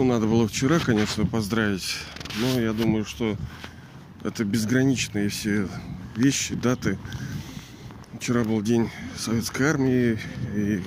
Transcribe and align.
Ну, 0.00 0.06
надо 0.06 0.24
было 0.24 0.48
вчера, 0.48 0.78
конечно, 0.78 1.26
поздравить. 1.26 1.94
Но 2.38 2.58
я 2.58 2.72
думаю, 2.72 3.04
что 3.04 3.36
это 4.24 4.46
безграничные 4.46 5.28
все 5.28 5.68
вещи, 6.16 6.54
даты. 6.54 6.98
Вчера 8.14 8.42
был 8.44 8.62
день 8.62 8.90
Советской 9.18 9.64
Армии 9.64 10.18
и 10.54 10.82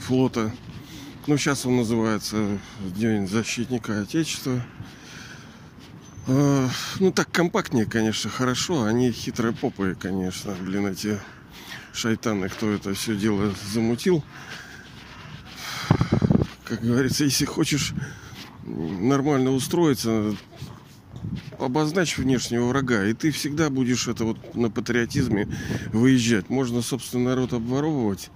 флота. 0.00 0.50
Ну, 1.26 1.36
сейчас 1.36 1.66
он 1.66 1.76
называется 1.76 2.58
День 2.96 3.28
защитника 3.28 4.00
Отечества. 4.00 4.64
А, 6.26 6.70
ну, 7.00 7.12
так 7.12 7.30
компактнее, 7.30 7.84
конечно, 7.84 8.30
хорошо. 8.30 8.84
Они 8.84 9.12
хитрые 9.12 9.52
попы, 9.52 9.94
конечно, 10.00 10.54
блин, 10.58 10.86
эти 10.86 11.20
шайтаны, 11.92 12.48
кто 12.48 12.70
это 12.70 12.94
все 12.94 13.14
дело 13.14 13.52
замутил. 13.74 14.24
Как 16.64 16.80
говорится, 16.80 17.24
если 17.24 17.44
хочешь 17.44 17.92
нормально 18.64 19.50
устроиться, 19.50 20.36
обозначь 21.58 22.18
внешнего 22.18 22.66
врага, 22.66 23.04
и 23.06 23.14
ты 23.14 23.30
всегда 23.30 23.70
будешь 23.70 24.08
это 24.08 24.24
вот 24.24 24.54
на 24.54 24.70
патриотизме 24.70 25.48
выезжать. 25.92 26.50
Можно, 26.50 26.82
собственно, 26.82 27.30
народ 27.30 27.52
обворовывать 27.52 28.30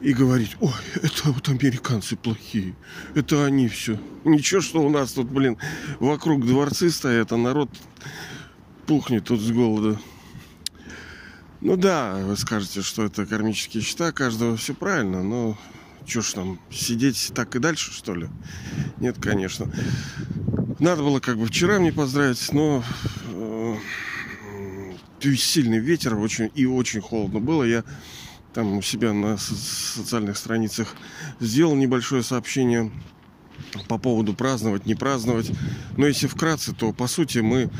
и 0.00 0.12
говорить, 0.12 0.56
ой, 0.60 0.72
это 0.96 1.30
вот 1.30 1.48
американцы 1.48 2.16
плохие, 2.16 2.74
это 3.14 3.44
они 3.44 3.68
все. 3.68 3.98
Ничего, 4.24 4.60
что 4.60 4.82
у 4.82 4.88
нас 4.88 5.12
тут, 5.12 5.28
блин, 5.28 5.58
вокруг 5.98 6.46
дворцы 6.46 6.90
стоят, 6.90 7.32
а 7.32 7.36
народ 7.36 7.70
пухнет 8.86 9.24
тут 9.24 9.40
с 9.40 9.50
голода. 9.50 9.98
Ну 11.60 11.76
да, 11.76 12.16
вы 12.24 12.36
скажете, 12.38 12.80
что 12.80 13.04
это 13.04 13.26
кармические 13.26 13.82
счета, 13.82 14.12
каждого 14.12 14.56
все 14.56 14.72
правильно, 14.72 15.22
но 15.22 15.58
что 16.06 16.22
ж 16.22 16.32
там, 16.32 16.60
сидеть 16.70 17.32
так 17.34 17.54
и 17.56 17.58
дальше, 17.58 17.92
что 17.92 18.14
ли? 18.14 18.28
Нет, 18.98 19.16
конечно. 19.20 19.70
Надо 20.78 21.02
было 21.02 21.20
как 21.20 21.36
бы 21.36 21.46
вчера 21.46 21.78
мне 21.78 21.92
поздравить, 21.92 22.52
но 22.52 22.82
э, 23.28 23.76
сильный 25.36 25.78
ветер 25.78 26.16
очень 26.16 26.50
и 26.54 26.66
очень 26.66 27.00
холодно 27.00 27.40
было. 27.40 27.64
Я 27.64 27.84
там 28.54 28.78
у 28.78 28.82
себя 28.82 29.12
на 29.12 29.36
социальных 29.36 30.36
страницах 30.36 30.96
сделал 31.38 31.74
небольшое 31.76 32.22
сообщение 32.22 32.90
по 33.88 33.98
поводу 33.98 34.34
праздновать, 34.34 34.86
не 34.86 34.94
праздновать. 34.94 35.50
Но 35.96 36.06
если 36.06 36.26
вкратце, 36.26 36.72
то 36.72 36.92
по 36.92 37.06
сути 37.06 37.38
мы 37.38 37.70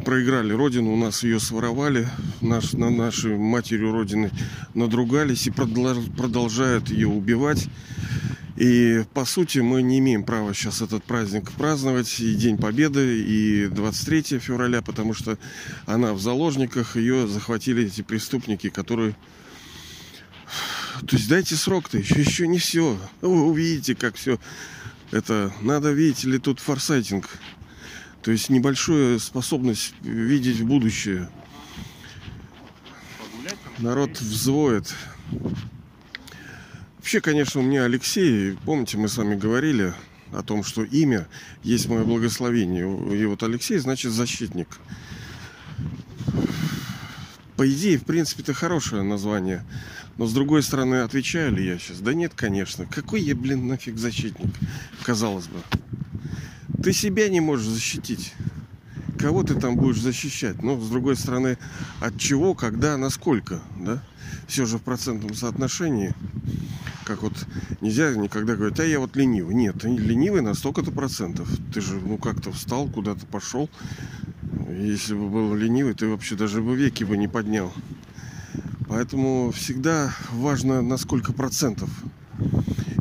проиграли 0.00 0.52
родину, 0.52 0.92
у 0.92 0.96
нас 0.96 1.22
ее 1.22 1.40
своровали, 1.40 2.08
наш, 2.40 2.72
на 2.72 2.90
нашей 2.90 3.36
матерью 3.36 3.92
родины 3.92 4.30
надругались 4.74 5.46
и 5.46 5.50
продолжают 5.50 6.90
ее 6.90 7.08
убивать. 7.08 7.68
И 8.56 9.04
по 9.14 9.24
сути 9.24 9.58
мы 9.58 9.82
не 9.82 9.98
имеем 9.98 10.24
права 10.24 10.54
сейчас 10.54 10.82
этот 10.82 11.02
праздник 11.04 11.50
праздновать, 11.52 12.20
и 12.20 12.34
День 12.34 12.58
Победы, 12.58 13.22
и 13.22 13.66
23 13.68 14.38
февраля, 14.38 14.82
потому 14.82 15.14
что 15.14 15.38
она 15.86 16.12
в 16.12 16.20
заложниках, 16.20 16.96
ее 16.96 17.26
захватили 17.26 17.86
эти 17.86 18.02
преступники, 18.02 18.68
которые 18.68 19.16
то 21.06 21.16
есть 21.16 21.28
дайте 21.28 21.56
срок-то, 21.56 21.98
еще, 21.98 22.20
еще 22.20 22.46
не 22.46 22.58
все. 22.58 22.98
Вы 23.22 23.46
увидите, 23.46 23.94
как 23.94 24.14
все 24.14 24.38
это... 25.10 25.52
Надо, 25.62 25.90
видите 25.90 26.28
ли, 26.28 26.38
тут 26.38 26.60
форсайтинг. 26.60 27.28
То 28.22 28.30
есть 28.30 28.50
небольшая 28.50 29.18
способность 29.18 29.94
видеть 30.02 30.62
будущее. 30.62 31.28
Народ 33.78 34.20
взвоет. 34.20 34.94
Вообще, 36.98 37.20
конечно, 37.20 37.60
у 37.60 37.64
меня 37.64 37.84
Алексей, 37.84 38.56
помните, 38.64 38.96
мы 38.96 39.08
с 39.08 39.16
вами 39.16 39.34
говорили 39.34 39.92
о 40.32 40.42
том, 40.44 40.62
что 40.62 40.84
имя 40.84 41.26
есть 41.64 41.88
мое 41.88 42.04
благословение. 42.04 42.84
И 43.18 43.24
вот 43.26 43.42
Алексей 43.42 43.78
значит 43.78 44.12
защитник. 44.12 44.68
По 47.56 47.68
идее, 47.70 47.98
в 47.98 48.04
принципе, 48.04 48.42
это 48.42 48.54
хорошее 48.54 49.02
название. 49.02 49.64
Но 50.16 50.26
с 50.26 50.32
другой 50.32 50.62
стороны, 50.62 51.02
отвечаю 51.02 51.52
ли 51.52 51.66
я 51.66 51.78
сейчас? 51.78 51.98
Да 51.98 52.14
нет, 52.14 52.34
конечно. 52.36 52.86
Какой 52.86 53.20
я, 53.20 53.34
блин, 53.34 53.66
нафиг 53.66 53.98
защитник? 53.98 54.54
Казалось 55.02 55.48
бы. 55.48 55.58
Ты 56.80 56.92
себя 56.92 57.28
не 57.28 57.40
можешь 57.40 57.66
защитить. 57.66 58.34
Кого 59.18 59.42
ты 59.42 59.54
там 59.54 59.76
будешь 59.76 60.00
защищать? 60.00 60.62
Но, 60.62 60.80
с 60.80 60.88
другой 60.88 61.16
стороны, 61.16 61.58
от 62.00 62.18
чего, 62.18 62.54
когда, 62.54 62.96
насколько, 62.96 63.60
да? 63.78 64.02
Все 64.48 64.66
же 64.66 64.78
в 64.78 64.82
процентном 64.82 65.34
соотношении. 65.34 66.14
Как 67.04 67.22
вот 67.22 67.34
нельзя 67.80 68.14
никогда 68.14 68.56
говорить, 68.56 68.80
а 68.80 68.84
я 68.84 68.98
вот 69.00 69.16
ленивый. 69.16 69.54
Нет, 69.54 69.80
ты 69.80 69.88
ленивый 69.88 70.40
на 70.40 70.54
столько-то 70.54 70.90
процентов. 70.90 71.48
Ты 71.72 71.80
же, 71.80 71.94
ну, 71.94 72.16
как-то 72.16 72.52
встал, 72.52 72.88
куда-то 72.88 73.26
пошел. 73.26 73.68
Если 74.68 75.14
бы 75.14 75.28
был 75.28 75.54
ленивый, 75.54 75.94
ты 75.94 76.08
вообще 76.08 76.34
даже 76.34 76.62
бы 76.62 76.74
веки 76.74 77.04
бы 77.04 77.16
не 77.16 77.28
поднял. 77.28 77.72
Поэтому 78.88 79.52
всегда 79.52 80.14
важно 80.32 80.82
на 80.82 80.96
сколько 80.96 81.32
процентов. 81.32 81.90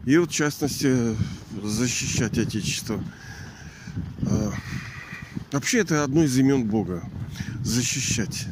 И 0.05 0.17
вот 0.17 0.29
в 0.29 0.33
частности 0.33 1.15
защищать 1.63 2.37
Отечество. 2.37 3.03
Вообще 5.51 5.79
это 5.79 6.03
одно 6.03 6.23
из 6.23 6.37
имен 6.37 6.63
Бога. 6.63 7.03
Защищать. 7.63 8.47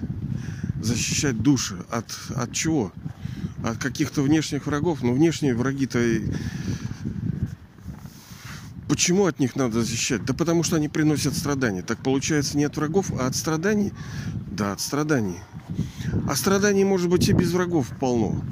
Защищать 0.82 1.42
души. 1.42 1.78
От, 1.90 2.14
от 2.36 2.52
чего? 2.52 2.92
От 3.64 3.78
каких-то 3.78 4.22
внешних 4.22 4.66
врагов. 4.66 5.02
Но 5.02 5.14
внешние 5.14 5.56
враги-то... 5.56 6.00
Почему 8.90 9.28
от 9.28 9.40
них 9.40 9.56
надо 9.56 9.82
защищать? 9.82 10.26
Да 10.26 10.34
потому 10.34 10.64
что 10.64 10.76
они 10.76 10.90
приносят 10.90 11.38
страдания. 11.38 11.84
Так 11.84 12.00
получается 12.00 12.58
не 12.58 12.66
от 12.66 12.76
врагов, 12.76 13.12
а 13.18 13.28
от 13.28 13.36
страданий? 13.36 13.94
Да, 14.52 14.74
от 14.74 14.82
страданий. 14.82 15.38
А 16.28 16.36
страданий 16.36 16.84
может 16.84 17.10
быть 17.10 17.30
и 17.30 17.34
без 17.34 17.52
врагов 17.52 17.88
полно. 18.00 18.44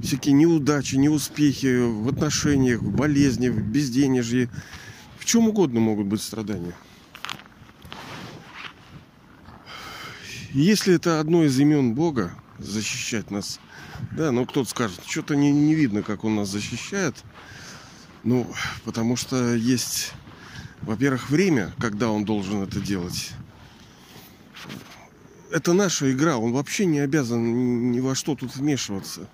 Всякие 0.00 0.34
неудачи, 0.34 0.94
неуспехи 0.94 1.80
в 1.84 2.08
отношениях, 2.08 2.80
в 2.80 2.94
болезни, 2.94 3.48
в 3.48 3.60
безденежье. 3.60 4.48
В 5.18 5.24
чем 5.24 5.48
угодно 5.48 5.80
могут 5.80 6.06
быть 6.06 6.22
страдания. 6.22 6.74
Если 10.52 10.94
это 10.94 11.20
одно 11.20 11.44
из 11.44 11.58
имен 11.58 11.94
Бога, 11.94 12.34
защищать 12.58 13.30
нас, 13.30 13.60
да, 14.12 14.32
ну 14.32 14.46
кто-то 14.46 14.68
скажет, 14.68 15.00
что-то 15.06 15.36
не, 15.36 15.52
не 15.52 15.74
видно, 15.74 16.02
как 16.02 16.24
он 16.24 16.36
нас 16.36 16.48
защищает. 16.48 17.16
Ну, 18.24 18.50
потому 18.84 19.16
что 19.16 19.54
есть, 19.54 20.12
во-первых, 20.82 21.30
время, 21.30 21.72
когда 21.78 22.10
он 22.10 22.24
должен 22.24 22.62
это 22.62 22.80
делать 22.80 23.32
это 25.50 25.72
наша 25.72 26.12
игра, 26.12 26.36
он 26.36 26.52
вообще 26.52 26.86
не 26.86 27.00
обязан 27.00 27.92
ни 27.92 28.00
во 28.00 28.14
что 28.14 28.34
тут 28.34 28.54
вмешиваться. 28.56 29.28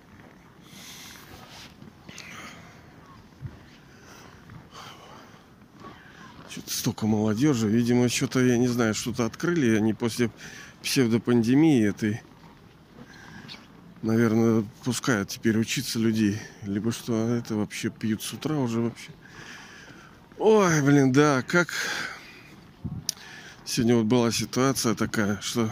Что-то 6.48 6.70
столько 6.70 7.06
молодежи. 7.06 7.68
Видимо, 7.68 8.08
что-то, 8.08 8.40
я 8.40 8.58
не 8.58 8.68
знаю, 8.68 8.94
что-то 8.94 9.26
открыли 9.26 9.76
они 9.76 9.92
после 9.92 10.30
псевдопандемии 10.84 11.88
этой. 11.88 12.22
Наверное, 14.02 14.64
пускают 14.84 15.30
теперь 15.30 15.58
учиться 15.58 15.98
людей. 15.98 16.38
Либо 16.62 16.92
что, 16.92 17.34
это 17.34 17.54
вообще 17.56 17.90
пьют 17.90 18.22
с 18.22 18.32
утра 18.32 18.56
уже 18.56 18.80
вообще. 18.80 19.10
Ой, 20.38 20.82
блин, 20.82 21.10
да, 21.12 21.42
как... 21.42 21.72
Сегодня 23.64 23.96
вот 23.96 24.04
была 24.04 24.30
ситуация 24.30 24.94
такая, 24.94 25.40
что 25.40 25.70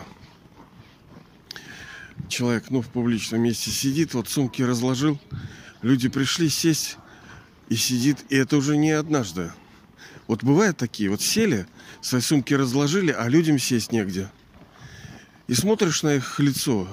человек, 2.29 2.71
ну, 2.71 2.81
в 2.81 2.89
публичном 2.89 3.43
месте 3.43 3.71
сидит, 3.71 4.15
вот 4.15 4.31
сумки 4.31 4.63
разложил, 4.63 5.21
люди 5.83 6.09
пришли 6.09 6.49
сесть 6.49 6.97
и 7.69 7.77
сидит, 7.77 8.25
и 8.31 8.37
это 8.37 8.57
уже 8.57 8.79
не 8.79 8.93
однажды. 8.93 9.53
Вот 10.27 10.43
бывают 10.43 10.79
такие, 10.79 11.11
вот 11.11 11.21
сели, 11.21 11.67
свои 12.01 12.23
сумки 12.23 12.55
разложили, 12.55 13.13
а 13.13 13.29
людям 13.29 13.59
сесть 13.59 13.93
негде. 13.93 14.31
И 15.53 15.55
смотришь 15.55 16.03
на 16.03 16.15
их 16.15 16.41
лицо, 16.41 16.89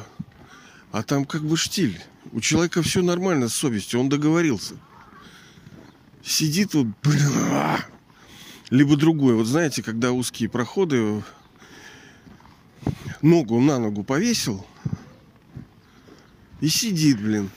а 0.91 1.01
там 1.01 1.23
как 1.23 1.43
бы 1.43 1.55
штиль. 1.55 1.97
У 2.33 2.41
человека 2.41 2.81
все 2.81 3.01
нормально 3.01 3.47
с 3.47 3.53
совестью, 3.53 4.01
он 4.01 4.09
договорился. 4.09 4.75
Сидит 6.25 6.73
вот, 6.73 6.87
блин, 7.01 7.31
а! 7.53 7.79
либо 8.69 8.97
другой. 8.97 9.35
Вот 9.35 9.47
знаете, 9.47 9.81
когда 9.81 10.11
узкие 10.11 10.49
проходы, 10.49 11.23
ногу 13.21 13.61
на 13.61 13.79
ногу 13.79 14.03
повесил, 14.03 14.67
и 16.59 16.67
сидит, 16.67 17.21
блин. 17.21 17.49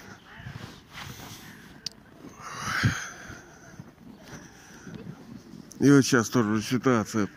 И 5.81 5.91
вот 5.91 6.03
сейчас 6.03 6.29
тоже 6.29 6.63
ситуация. 6.63 7.29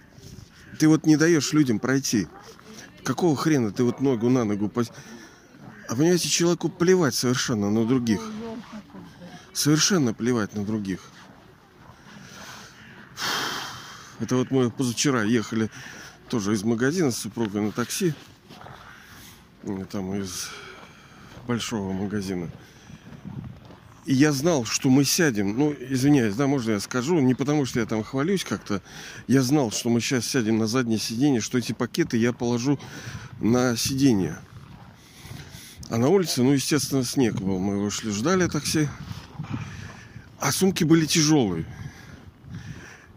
Ты 0.78 0.88
вот 0.88 1.08
не 1.08 1.18
даешь 1.18 1.52
людям 1.52 1.80
пройти. 1.80 2.28
Какого 3.06 3.36
хрена 3.36 3.72
ты 3.72 3.84
вот 3.84 4.02
ногу 4.02 4.30
на 4.30 4.44
ногу... 4.44 4.68
Пос... 4.68 4.92
А 5.88 5.96
понимаете, 5.96 6.28
человеку 6.28 6.70
плевать 6.70 7.14
совершенно 7.14 7.70
на 7.70 7.86
других. 7.86 8.20
Совершенно 9.54 10.14
плевать 10.14 10.56
на 10.56 10.66
других. 10.66 11.02
Это 14.20 14.36
вот 14.38 14.50
мы 14.50 14.72
позавчера 14.72 15.24
ехали 15.24 15.70
тоже 16.30 16.54
из 16.54 16.64
магазина 16.64 17.12
с 17.12 17.18
супругой 17.18 17.62
на 17.62 17.72
такси. 17.72 18.16
Там 19.92 20.16
из 20.16 20.50
большого 21.48 21.94
магазина. 21.94 22.50
И 24.06 24.14
я 24.14 24.32
знал, 24.32 24.66
что 24.66 24.90
мы 24.90 25.04
сядем. 25.04 25.58
Ну, 25.58 25.76
извиняюсь, 25.90 26.36
да, 26.36 26.46
можно 26.46 26.72
я 26.72 26.80
скажу? 26.80 27.20
Не 27.20 27.34
потому, 27.34 27.66
что 27.66 27.80
я 27.80 27.86
там 27.86 28.04
хвалюсь 28.04 28.44
как-то. 28.44 28.82
Я 29.28 29.42
знал, 29.42 29.72
что 29.72 29.90
мы 29.90 30.00
сейчас 30.00 30.28
сядем 30.28 30.58
на 30.60 30.68
заднее 30.68 31.00
сиденье, 31.00 31.42
что 31.42 31.58
эти 31.58 31.72
пакеты 31.72 32.18
я 32.18 32.32
положу 32.32 32.80
на 33.40 33.76
сиденье. 33.76 34.38
А 35.90 35.98
на 35.98 36.10
улице, 36.10 36.44
ну, 36.44 36.52
естественно, 36.52 37.04
снег 37.04 37.36
был. 37.36 37.58
Мы 37.58 37.82
вышли, 37.82 38.12
ждали 38.12 38.48
такси. 38.48 38.88
А 40.40 40.52
сумки 40.52 40.84
были 40.84 41.06
тяжелые. 41.06 41.66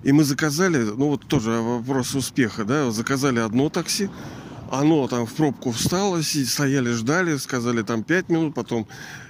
И 0.04 0.12
мы 0.12 0.24
заказали, 0.24 0.78
ну 0.78 1.08
вот 1.08 1.26
тоже 1.26 1.50
вопрос 1.50 2.14
успеха, 2.14 2.64
да, 2.64 2.90
заказали 2.92 3.40
одно 3.40 3.68
такси, 3.68 4.08
оно 4.70 5.08
там 5.08 5.26
в 5.26 5.32
пробку 5.34 5.72
встало, 5.72 6.22
стояли, 6.22 6.92
ждали, 6.92 7.36
сказали 7.36 7.82
там 7.82 8.04
5 8.04 8.28
минут, 8.28 8.54
потом 8.54 8.86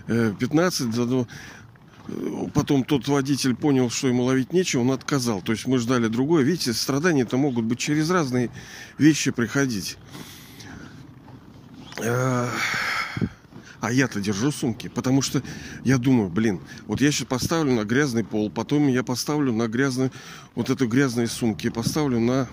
15, 0.09 0.89
э, 0.97 1.25
потом 2.55 2.83
тот 2.83 3.07
водитель 3.09 3.55
понял, 3.55 3.91
что 3.91 4.09
ему 4.09 4.25
ловить 4.25 4.53
нечего, 4.53 4.81
он 4.81 4.91
отказал. 4.91 5.43
То 5.43 5.53
есть 5.53 5.67
мы 5.67 5.79
ждали 5.79 6.09
другое. 6.09 6.43
Видите, 6.43 6.73
страдания-то 6.73 7.37
могут 7.37 7.67
быть 7.67 7.79
через 7.79 8.11
разные 8.11 8.51
вещи 8.97 9.31
приходить. 9.31 9.99
Э, 11.99 12.49
а 13.81 13.93
я-то 13.93 14.21
держу 14.21 14.51
сумки, 14.51 14.89
потому 14.89 15.23
что 15.23 15.43
я 15.85 15.99
думаю, 15.99 16.31
блин, 16.31 16.61
вот 16.87 17.01
я 17.01 17.13
сейчас 17.13 17.29
поставлю 17.29 17.75
на 17.75 17.85
грязный 17.85 18.25
пол, 18.25 18.51
потом 18.51 18.89
я 18.89 19.05
поставлю 19.05 19.53
на 19.53 19.69
грязный, 19.69 20.11
вот 20.57 20.69
эту 20.71 20.89
грязные 20.89 21.29
сумки, 21.29 21.69
поставлю 21.69 22.19
на 22.19 22.49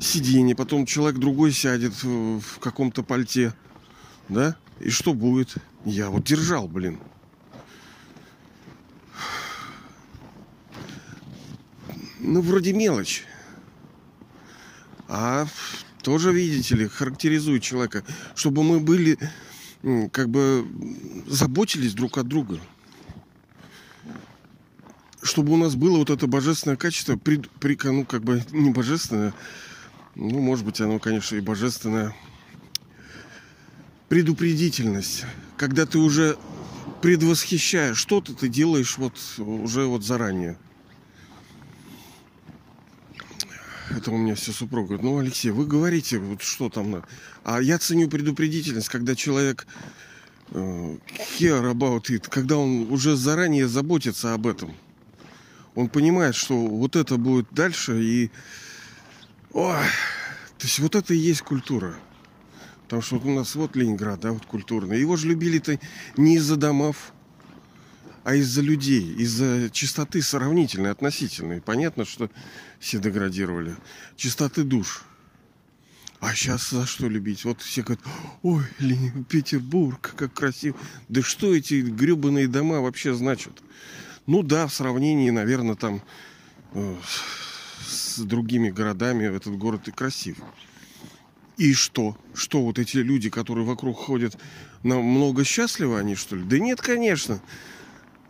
сиденье, 0.00 0.54
потом 0.54 0.86
человек 0.86 1.18
другой 1.18 1.52
сядет 1.52 1.94
в 2.02 2.58
каком-то 2.60 3.02
пальте, 3.02 3.54
да? 4.28 4.56
И 4.80 4.90
что 4.90 5.14
будет? 5.14 5.56
Я 5.84 6.10
вот 6.10 6.24
держал, 6.24 6.68
блин. 6.68 6.98
Ну, 12.18 12.40
вроде 12.40 12.72
мелочь. 12.72 13.24
А 15.08 15.46
тоже, 16.02 16.32
видите 16.32 16.74
ли, 16.74 16.88
характеризует 16.88 17.62
человека, 17.62 18.04
чтобы 18.34 18.62
мы 18.62 18.80
были 18.80 19.18
как 20.12 20.28
бы 20.28 20.66
заботились 21.26 21.94
друг 21.94 22.18
от 22.18 22.26
друга. 22.26 22.58
Чтобы 25.22 25.52
у 25.52 25.56
нас 25.56 25.74
было 25.74 25.98
вот 25.98 26.10
это 26.10 26.26
божественное 26.26 26.76
качество, 26.76 27.16
при, 27.16 27.38
при, 27.60 27.78
ну, 27.84 28.04
как 28.04 28.22
бы 28.22 28.44
не 28.52 28.70
божественное, 28.70 29.34
ну, 30.14 30.40
может 30.40 30.64
быть, 30.64 30.80
оно, 30.80 30.98
конечно, 30.98 31.36
и 31.36 31.40
божественное. 31.40 32.14
Предупредительность. 34.08 35.24
Когда 35.56 35.84
ты 35.84 35.98
уже 35.98 36.36
предвосхищаешь 37.02 37.96
что-то, 37.96 38.34
ты 38.34 38.48
делаешь 38.48 38.98
вот 38.98 39.14
уже 39.38 39.86
вот 39.86 40.04
заранее. 40.04 40.56
Это 43.90 44.10
у 44.10 44.16
меня 44.16 44.34
все 44.34 44.52
супруга 44.52 44.88
говорит, 44.88 45.04
ну, 45.04 45.18
Алексей, 45.18 45.50
вы 45.50 45.66
говорите, 45.66 46.18
вот 46.18 46.42
что 46.42 46.68
там 46.68 46.90
надо. 46.90 47.08
А 47.44 47.60
я 47.60 47.78
ценю 47.78 48.08
предупредительность, 48.08 48.88
когда 48.88 49.14
человек 49.14 49.66
э, 50.50 50.96
care 51.38 51.72
about 51.72 52.02
it, 52.10 52.28
когда 52.28 52.56
он 52.56 52.92
уже 52.92 53.16
заранее 53.16 53.68
заботится 53.68 54.34
об 54.34 54.46
этом. 54.46 54.74
Он 55.74 55.88
понимает, 55.88 56.34
что 56.34 56.56
вот 56.56 56.96
это 56.96 57.16
будет 57.16 57.48
дальше, 57.52 58.02
и... 58.02 58.30
Ой, 59.52 59.84
то 60.58 60.66
есть 60.66 60.78
вот 60.78 60.94
это 60.94 61.14
и 61.14 61.18
есть 61.18 61.42
культура. 61.42 61.96
Потому 62.86 63.02
что 63.02 63.16
у 63.16 63.34
нас 63.34 63.54
вот 63.56 63.74
Ленинград, 63.74 64.20
да, 64.20 64.32
вот 64.32 64.46
культурный. 64.46 65.00
Его 65.00 65.16
же 65.16 65.26
любили-то 65.26 65.78
не 66.16 66.36
из-за 66.36 66.56
домов, 66.56 67.12
а 68.22 68.34
из-за 68.36 68.60
людей, 68.60 69.14
из-за 69.14 69.70
чистоты 69.70 70.22
сравнительной, 70.22 70.92
относительной. 70.92 71.60
Понятно, 71.60 72.04
что 72.04 72.30
все 72.78 72.98
деградировали. 72.98 73.76
Чистоты 74.16 74.62
душ. 74.62 75.04
А 76.20 76.34
сейчас 76.34 76.70
за 76.70 76.86
что 76.86 77.08
любить? 77.08 77.44
Вот 77.44 77.60
все 77.60 77.82
говорят, 77.82 78.04
ой, 78.42 78.64
Петербург, 79.28 80.14
как 80.16 80.32
красиво. 80.32 80.76
Да 81.08 81.22
что 81.22 81.54
эти 81.54 81.82
гребаные 81.82 82.48
дома 82.48 82.80
вообще 82.80 83.14
значат? 83.14 83.62
Ну 84.26 84.42
да, 84.42 84.66
в 84.66 84.74
сравнении, 84.74 85.30
наверное, 85.30 85.74
там 85.74 86.02
э, 86.72 86.96
с 87.86 88.18
другими 88.20 88.70
городами 88.70 89.24
этот 89.24 89.56
город 89.56 89.88
и 89.88 89.92
красив. 89.92 90.38
И 91.56 91.72
что? 91.72 92.16
Что 92.34 92.62
вот 92.62 92.78
эти 92.78 92.98
люди, 92.98 93.30
которые 93.30 93.64
вокруг 93.64 93.96
ходят, 93.96 94.36
намного 94.82 95.44
счастливы 95.44 95.98
они, 95.98 96.14
что 96.14 96.36
ли? 96.36 96.44
Да 96.44 96.58
нет, 96.58 96.80
конечно. 96.80 97.40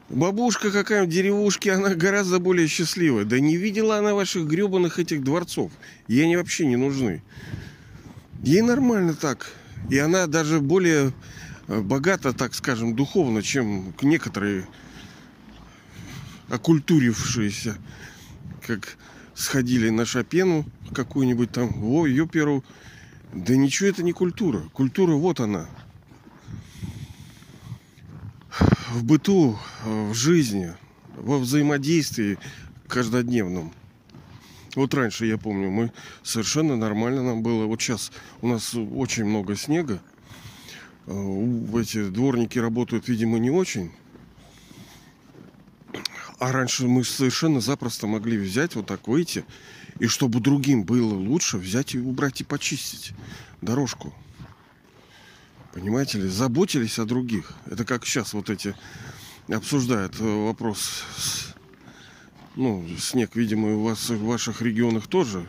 Бабушка 0.09 0.71
какая-нибудь 0.71 1.13
деревушки, 1.13 1.69
она 1.69 1.95
гораздо 1.95 2.39
более 2.39 2.69
счастливая. 2.69 3.25
Да 3.25 3.41
не 3.41 3.57
видела 3.57 3.99
она 3.99 4.15
ваших 4.15 4.47
гребаных 4.47 5.01
этих 5.01 5.25
дворцов. 5.25 5.73
Ей 6.07 6.25
они 6.25 6.37
вообще 6.37 6.67
не 6.67 6.77
нужны. 6.77 7.23
Ей 8.45 8.63
нормально 8.63 9.15
так. 9.15 9.53
И 9.91 9.99
она 9.99 10.29
даже 10.29 10.61
более 10.61 11.13
э, 11.67 11.81
богата, 11.81 12.33
так 12.33 12.55
скажем, 12.55 12.95
духовно, 12.95 13.43
чем 13.43 13.93
некоторые 14.03 14.69
окультурившиеся, 16.49 17.77
как 18.65 18.97
сходили 19.35 19.91
на 19.91 20.07
Шопену 20.07 20.65
какую-нибудь 20.95 21.51
там, 21.51 21.83
о, 21.83 22.07
ее 22.07 22.29
первую. 22.29 22.63
Да 23.33 23.57
ничего 23.57 23.89
это 23.89 24.03
не 24.03 24.13
культура. 24.13 24.69
Культура 24.73 25.15
вот 25.15 25.41
она– 25.41 25.69
в 28.97 29.05
быту, 29.05 29.59
в 29.85 30.15
жизни, 30.15 30.75
во 31.17 31.39
взаимодействии 31.39 32.39
каждодневном. 32.89 33.73
Вот 34.75 34.95
раньше, 34.95 35.27
я 35.27 35.39
помню, 35.39 35.71
мы 35.71 35.93
совершенно 36.23 36.77
нормально 36.77 37.23
нам 37.23 37.43
было. 37.43 37.67
Вот 37.67 37.81
сейчас 37.81 38.13
у 38.41 38.49
нас 38.49 38.75
очень 38.75 39.25
много 39.25 39.57
снега. 39.57 40.01
Эти 41.07 42.09
дворники 42.09 42.59
работают, 42.59 43.09
видимо, 43.09 43.39
не 43.39 43.51
очень. 43.51 43.93
А 46.39 46.53
раньше 46.53 46.87
мы 46.87 47.05
совершенно 47.05 47.61
запросто 47.61 48.07
могли 48.07 48.37
взять, 48.37 48.75
вот 48.75 48.87
так 48.87 49.09
выйти, 49.09 49.45
и 49.99 50.07
чтобы 50.07 50.41
другим 50.41 50.85
было 50.85 51.15
лучше, 51.15 51.59
взять 51.59 51.95
и 51.95 51.99
убрать 51.99 52.41
и 52.41 52.45
почистить 52.45 53.13
дорожку. 53.63 54.15
Понимаете 55.73 56.19
ли, 56.19 56.29
заботились 56.29 56.99
о 56.99 57.05
других. 57.05 57.53
Это 57.67 57.85
как 57.85 58.07
сейчас 58.07 58.33
вот 58.33 58.51
эти 58.51 58.75
обсуждают 59.49 60.19
э, 60.21 60.25
вопрос. 60.47 61.05
Ну, 62.57 62.87
снег, 62.99 63.37
видимо, 63.37 63.77
у 63.77 63.85
вас 63.85 64.09
в 64.09 64.25
ваших 64.25 64.63
регионах 64.63 65.07
тоже. 65.07 65.47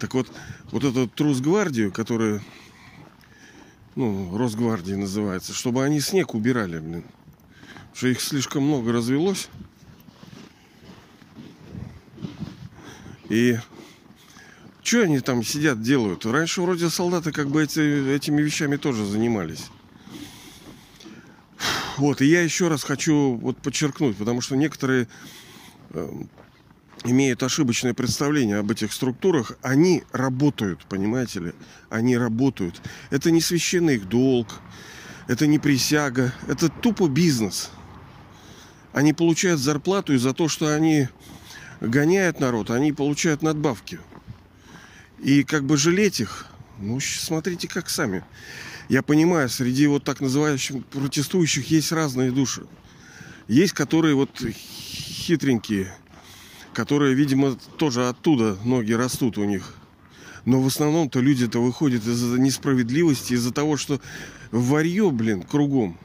Так 0.00 0.14
вот, 0.14 0.30
вот 0.72 0.82
эту 0.82 1.06
трус-гвардию, 1.08 1.92
которая, 1.92 2.42
ну, 3.94 4.36
Росгвардии 4.36 4.94
называется, 4.94 5.52
чтобы 5.52 5.84
они 5.84 6.00
снег 6.00 6.34
убирали, 6.34 6.80
блин. 6.80 7.04
Что 7.94 8.08
их 8.08 8.20
слишком 8.20 8.64
много 8.64 8.92
развелось. 8.92 9.48
И 13.28 13.56
что 14.82 15.02
они 15.02 15.20
там 15.20 15.42
сидят, 15.44 15.82
делают? 15.82 16.24
Раньше 16.26 16.62
вроде 16.62 16.90
солдаты 16.90 17.32
как 17.32 17.48
бы 17.48 17.62
эти, 17.62 18.14
этими 18.14 18.42
вещами 18.42 18.76
тоже 18.76 19.04
занимались. 19.04 19.66
Вот, 21.96 22.22
и 22.22 22.26
я 22.26 22.40
еще 22.40 22.68
раз 22.68 22.82
хочу 22.82 23.34
вот 23.36 23.58
подчеркнуть, 23.58 24.16
потому 24.16 24.40
что 24.40 24.56
некоторые 24.56 25.06
э, 25.90 26.08
имеют 27.04 27.42
ошибочное 27.42 27.92
представление 27.92 28.58
об 28.58 28.70
этих 28.70 28.92
структурах, 28.92 29.52
они 29.60 30.04
работают, 30.12 30.86
понимаете 30.88 31.40
ли? 31.40 31.52
Они 31.90 32.16
работают. 32.16 32.80
Это 33.10 33.30
не 33.30 33.42
священный 33.42 33.96
их 33.96 34.08
долг, 34.08 34.60
это 35.28 35.46
не 35.46 35.58
присяга, 35.58 36.32
это 36.48 36.68
тупо 36.70 37.08
бизнес. 37.08 37.70
Они 38.92 39.12
получают 39.12 39.60
зарплату, 39.60 40.14
и 40.14 40.18
за 40.18 40.32
то, 40.32 40.48
что 40.48 40.74
они 40.74 41.08
гоняют 41.80 42.40
народ, 42.40 42.70
они 42.70 42.92
получают 42.92 43.42
надбавки. 43.42 44.00
И 45.22 45.44
как 45.44 45.64
бы 45.64 45.76
жалеть 45.76 46.20
их, 46.20 46.46
ну, 46.78 46.98
смотрите 47.00 47.68
как 47.68 47.90
сами. 47.90 48.24
Я 48.88 49.02
понимаю, 49.02 49.48
среди 49.48 49.86
вот 49.86 50.02
так 50.02 50.20
называемых 50.20 50.86
протестующих 50.86 51.70
есть 51.70 51.92
разные 51.92 52.30
души. 52.30 52.66
Есть, 53.46 53.72
которые 53.72 54.14
вот 54.14 54.30
хитренькие, 54.40 55.94
которые, 56.72 57.14
видимо, 57.14 57.56
тоже 57.76 58.08
оттуда 58.08 58.56
ноги 58.64 58.92
растут 58.92 59.38
у 59.38 59.44
них. 59.44 59.74
Но 60.46 60.62
в 60.62 60.66
основном-то 60.66 61.20
люди-то 61.20 61.60
выходят 61.60 62.06
из-за 62.06 62.38
несправедливости, 62.38 63.34
из-за 63.34 63.52
того, 63.52 63.76
что 63.76 64.00
варье, 64.50 65.10
блин, 65.10 65.42
кругом. 65.42 65.98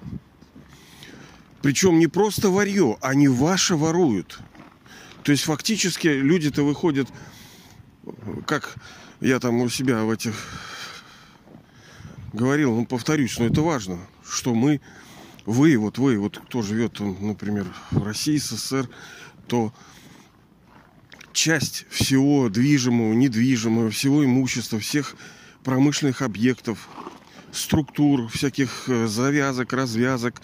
Причем 1.61 1.99
не 1.99 2.07
просто 2.07 2.49
варье, 2.49 2.97
они 3.01 3.27
ваше 3.27 3.75
воруют. 3.75 4.39
То 5.23 5.31
есть 5.31 5.45
фактически 5.45 6.07
люди-то 6.07 6.63
выходят 6.63 7.07
как 8.45 8.75
я 9.25 9.39
там 9.39 9.59
у 9.61 9.69
себя 9.69 10.03
в 10.03 10.11
этих 10.11 10.35
говорил, 12.31 12.75
ну, 12.75 12.85
повторюсь, 12.85 13.39
но 13.39 13.45
это 13.45 13.61
важно, 13.61 13.97
что 14.23 14.53
мы, 14.53 14.81
вы, 15.45 15.77
вот 15.77 15.97
вы, 15.97 16.19
вот 16.19 16.37
кто 16.37 16.61
живет, 16.61 16.99
например, 16.99 17.65
в 17.89 18.03
России, 18.03 18.37
СССР, 18.37 18.87
то 19.47 19.73
часть 21.33 21.87
всего 21.89 22.49
движимого, 22.49 23.13
недвижимого, 23.13 23.89
всего 23.89 24.23
имущества, 24.23 24.79
всех 24.79 25.15
промышленных 25.63 26.21
объектов, 26.21 26.87
структур, 27.51 28.27
всяких 28.27 28.87
э, 28.89 29.07
завязок, 29.07 29.73
развязок, 29.73 30.39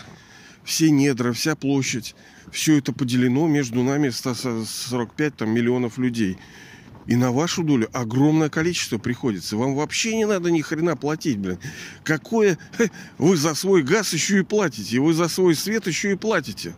все 0.63 0.89
недра, 0.89 1.33
вся 1.33 1.55
площадь, 1.55 2.15
все 2.51 2.79
это 2.79 2.93
поделено 2.93 3.47
между 3.47 3.83
нами 3.83 4.09
145 4.09 5.35
там, 5.35 5.51
миллионов 5.51 5.99
людей. 5.99 6.39
И 7.07 7.15
на 7.15 7.31
вашу 7.31 7.63
долю 7.63 7.89
огромное 7.93 8.49
количество 8.49 8.97
приходится. 8.97 9.57
Вам 9.57 9.75
вообще 9.75 10.15
не 10.15 10.25
надо 10.25 10.51
ни 10.51 10.61
хрена 10.61 10.95
платить, 10.95 11.37
блин. 11.37 11.57
Какое... 12.03 12.57
Вы 13.17 13.37
за 13.37 13.55
свой 13.55 13.81
газ 13.81 14.13
еще 14.13 14.39
и 14.39 14.43
платите. 14.43 14.99
Вы 14.99 15.13
за 15.13 15.27
свой 15.27 15.55
свет 15.55 15.87
еще 15.87 16.11
и 16.11 16.15
платите. 16.15 16.75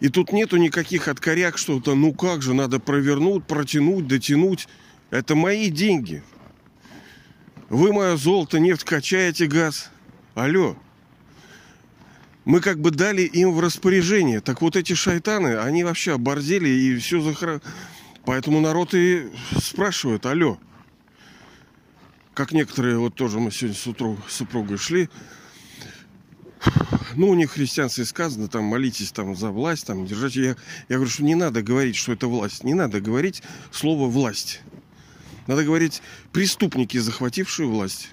И 0.00 0.08
тут 0.08 0.32
нету 0.32 0.56
никаких 0.56 1.08
откоряк, 1.08 1.56
что-то, 1.56 1.94
ну 1.94 2.12
как 2.12 2.42
же, 2.42 2.52
надо 2.52 2.80
провернуть, 2.80 3.46
протянуть, 3.46 4.06
дотянуть. 4.06 4.68
Это 5.10 5.34
мои 5.34 5.70
деньги. 5.70 6.22
Вы 7.68 7.92
мое 7.92 8.16
золото, 8.16 8.58
нефть 8.58 8.84
качаете, 8.84 9.46
газ. 9.46 9.90
Алло. 10.34 10.76
Мы 12.44 12.60
как 12.60 12.80
бы 12.80 12.90
дали 12.90 13.22
им 13.22 13.52
в 13.52 13.60
распоряжение. 13.60 14.40
Так 14.40 14.60
вот 14.60 14.76
эти 14.76 14.92
шайтаны, 14.92 15.56
они 15.56 15.84
вообще 15.84 16.12
оборзели 16.12 16.68
и 16.68 16.98
все 16.98 17.20
захра... 17.20 17.62
Поэтому 18.26 18.60
народ 18.60 18.94
и 18.94 19.30
спрашивает, 19.60 20.24
алло. 20.26 20.58
Как 22.32 22.52
некоторые, 22.52 22.98
вот 22.98 23.14
тоже 23.14 23.38
мы 23.38 23.50
сегодня 23.50 23.76
с 23.76 23.86
утра 23.86 24.16
с 24.28 24.34
супругой 24.34 24.78
шли, 24.78 25.08
ну, 27.16 27.28
у 27.28 27.34
них 27.34 27.52
христианстве 27.52 28.04
сказано, 28.04 28.48
там, 28.48 28.64
молитесь 28.64 29.12
там 29.12 29.36
за 29.36 29.50
власть, 29.50 29.86
там, 29.86 30.06
держать. 30.06 30.34
Я, 30.34 30.56
я 30.88 30.96
говорю, 30.96 31.10
что 31.10 31.22
не 31.22 31.34
надо 31.34 31.62
говорить, 31.62 31.96
что 31.96 32.12
это 32.12 32.26
власть. 32.26 32.64
Не 32.64 32.74
надо 32.74 33.00
говорить 33.00 33.42
слово 33.70 34.08
власть. 34.08 34.62
Надо 35.46 35.62
говорить 35.64 36.02
преступники, 36.32 36.96
захватившие 36.98 37.68
власть. 37.68 38.10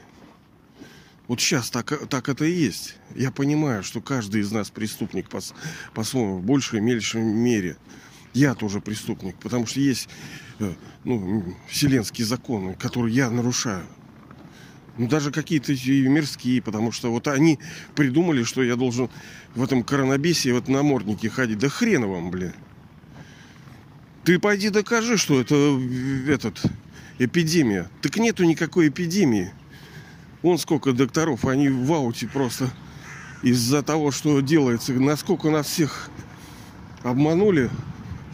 Вот 1.28 1.40
сейчас 1.40 1.70
так, 1.72 2.08
так 2.10 2.30
это 2.30 2.46
и 2.46 2.52
есть. 2.52 2.96
Я 3.16 3.32
понимаю, 3.32 3.84
что 3.84 4.02
каждый 4.02 4.42
из 4.42 4.52
нас 4.52 4.70
преступник 4.70 5.30
по, 5.30 5.40
по-своему, 5.94 6.38
в 6.38 6.44
большей 6.44 6.80
и 6.80 6.82
меньшей 6.82 7.22
мере 7.22 7.78
я 8.34 8.56
тоже 8.56 8.80
преступник, 8.82 9.36
потому 9.38 9.66
что 9.66 9.80
есть 9.80 10.08
э, 10.60 10.74
ну, 11.04 11.44
вселенские 11.68 12.26
законы, 12.26 12.76
которые 12.76 13.16
я 13.16 13.30
нарушаю. 13.30 13.86
Ну, 14.98 15.08
даже 15.08 15.32
какие-то 15.32 15.74
мирские, 15.74 16.62
потому 16.62 16.92
что 16.92 17.12
вот 17.12 17.28
они 17.28 17.60
придумали, 17.96 18.44
что 18.44 18.62
я 18.62 18.76
должен 18.76 19.10
в 19.56 19.64
этом 19.64 19.84
коронабесе, 19.84 20.54
в 20.54 20.58
этом 20.58 20.74
наморднике 20.74 21.30
ходить. 21.30 21.60
Да 21.60 21.70
хрена 21.70 22.08
вам, 22.08 22.30
бля. 22.30 22.54
Ты 24.24 24.38
пойди 24.38 24.70
докажи, 24.70 25.18
что 25.18 25.40
это 25.40 25.56
этот, 26.28 26.62
эпидемия. 27.18 27.90
Так 28.02 28.18
нету 28.18 28.44
никакой 28.44 28.90
эпидемии. 28.90 29.52
Вон 30.42 30.58
сколько 30.58 30.92
докторов, 30.92 31.46
они 31.46 31.70
в 31.70 31.92
ауте 31.94 32.28
просто 32.28 32.70
из-за 33.44 33.84
того, 33.84 34.12
что 34.12 34.40
делается. 34.42 34.94
Насколько 34.94 35.50
нас 35.50 35.68
всех 35.68 36.10
обманули, 37.04 37.70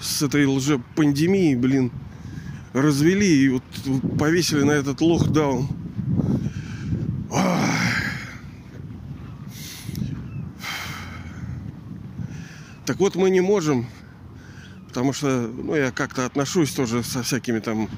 с 0.02 0.22
этой 0.22 0.46
лжепандемией, 0.46 1.56
блин, 1.56 1.92
развели 2.74 3.46
и 3.46 3.50
вот 3.50 3.64
повесили 4.18 4.64
на 4.64 4.72
этот 4.72 5.02
лохдаун. 5.02 5.68
Так 12.86 13.00
вот 13.00 13.16
мы 13.16 13.30
не 13.30 13.42
можем, 13.42 13.86
потому 14.88 15.12
что, 15.12 15.48
ну, 15.48 15.76
я 15.76 15.92
как-то 15.92 16.26
отношусь 16.26 16.72
тоже 16.72 17.04
со 17.04 17.22
всякими 17.22 17.60
там 17.60 17.90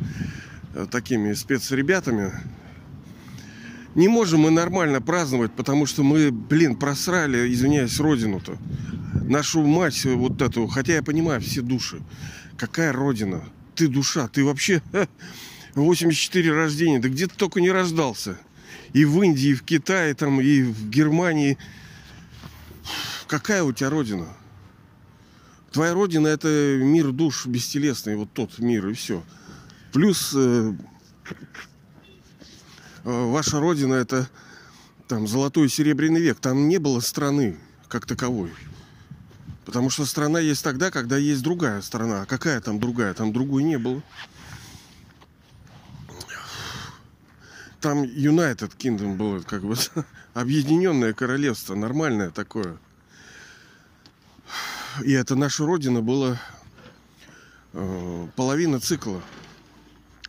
э, 0.73 0.87
такими 0.89 1.33
спецребятами. 1.33 2.33
Не 3.95 4.07
можем 4.07 4.41
мы 4.41 4.51
нормально 4.51 5.01
праздновать, 5.01 5.51
потому 5.51 5.85
что 5.85 6.03
мы, 6.03 6.31
блин, 6.31 6.75
просрали, 6.75 7.51
извиняюсь, 7.51 7.99
родину-то 7.99 8.57
нашу 9.29 9.61
мать 9.61 10.03
вот 10.05 10.41
эту, 10.41 10.67
хотя 10.67 10.95
я 10.95 11.03
понимаю 11.03 11.39
все 11.39 11.61
души. 11.61 12.01
Какая 12.57 12.91
родина? 12.91 13.43
Ты 13.75 13.87
душа, 13.87 14.27
ты 14.27 14.43
вообще 14.43 14.81
84 15.75 16.51
рождения, 16.51 16.99
да 16.99 17.07
где 17.07 17.27
ты 17.27 17.35
только 17.35 17.61
не 17.61 17.71
рождался. 17.71 18.37
И 18.93 19.05
в 19.05 19.21
Индии, 19.21 19.49
и 19.49 19.53
в 19.53 19.63
Китае, 19.63 20.13
там, 20.15 20.41
и 20.41 20.63
в 20.63 20.89
Германии. 20.89 21.57
Какая 23.27 23.63
у 23.63 23.71
тебя 23.71 23.91
родина? 23.91 24.27
Твоя 25.71 25.93
родина 25.93 26.27
это 26.27 26.79
мир 26.81 27.11
душ 27.11 27.45
бестелесный, 27.45 28.15
вот 28.15 28.33
тот 28.33 28.57
мир 28.57 28.87
и 28.87 28.93
все. 28.93 29.23
Плюс 29.93 30.33
э, 30.35 30.73
ваша 33.03 33.59
родина 33.59 33.95
это 33.95 34.29
там 35.07 35.27
золотой 35.27 35.65
и 35.65 35.69
серебряный 35.69 36.21
век. 36.21 36.39
Там 36.39 36.67
не 36.67 36.77
было 36.77 36.99
страны 36.99 37.57
как 37.87 38.05
таковой. 38.05 38.51
Потому 39.65 39.89
что 39.89 40.05
страна 40.05 40.39
есть 40.39 40.63
тогда, 40.63 40.91
когда 40.91 41.17
есть 41.17 41.43
другая 41.43 41.81
страна. 41.81 42.23
А 42.23 42.25
какая 42.25 42.59
там 42.61 42.79
другая? 42.79 43.13
Там 43.13 43.33
другой 43.33 43.63
не 43.63 43.77
было. 43.77 44.01
Там 47.81 48.03
United 48.03 48.75
Kingdom 48.77 49.15
было 49.15 49.39
как 49.41 49.63
бы 49.63 49.75
объединенное 50.33 51.13
королевство, 51.13 51.75
нормальное 51.75 52.29
такое. 52.29 52.77
И 55.03 55.11
это 55.13 55.35
наша 55.35 55.65
родина 55.65 56.01
была 56.01 56.39
э, 57.73 58.27
половина 58.35 58.79
цикла. 58.79 59.21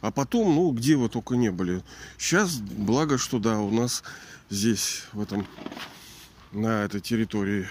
А 0.01 0.11
потом, 0.11 0.55
ну, 0.55 0.71
где 0.73 0.97
вы 0.97 1.09
только 1.09 1.35
не 1.37 1.51
были. 1.51 1.83
Сейчас, 2.19 2.57
благо, 2.57 3.19
что 3.19 3.39
да, 3.39 3.61
у 3.61 3.71
нас 3.71 4.03
здесь, 4.49 5.05
в 5.13 5.21
этом, 5.21 5.47
на 6.53 6.85
этой 6.85 7.01
территории 7.01 7.67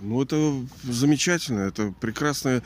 ну, 0.00 0.22
это 0.22 0.54
замечательно, 0.84 1.60
это 1.60 1.92
прекрасное 2.00 2.62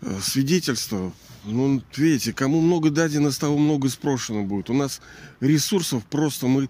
э, 0.00 0.18
свидетельство. 0.22 1.12
Ну, 1.44 1.82
видите, 1.96 2.32
кому 2.32 2.60
много 2.60 2.90
дадено, 2.90 3.30
с 3.30 3.38
того 3.38 3.58
много 3.58 3.88
спрошено 3.88 4.44
будет. 4.44 4.70
У 4.70 4.74
нас 4.74 5.00
ресурсов 5.40 6.04
просто 6.06 6.46
мы 6.46 6.68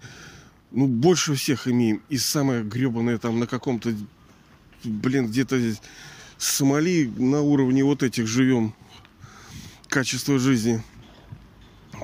ну, 0.71 0.87
больше 0.87 1.35
всех 1.35 1.67
имеем. 1.67 2.01
И 2.09 2.17
самое 2.17 2.63
гребаное 2.63 3.17
там 3.17 3.39
на 3.39 3.47
каком-то, 3.47 3.93
блин, 4.83 5.27
где-то 5.27 5.57
Сомали 6.37 7.05
на 7.17 7.41
уровне 7.41 7.83
вот 7.83 8.01
этих 8.01 8.25
живем. 8.25 8.73
Качество 9.87 10.39
жизни. 10.39 10.81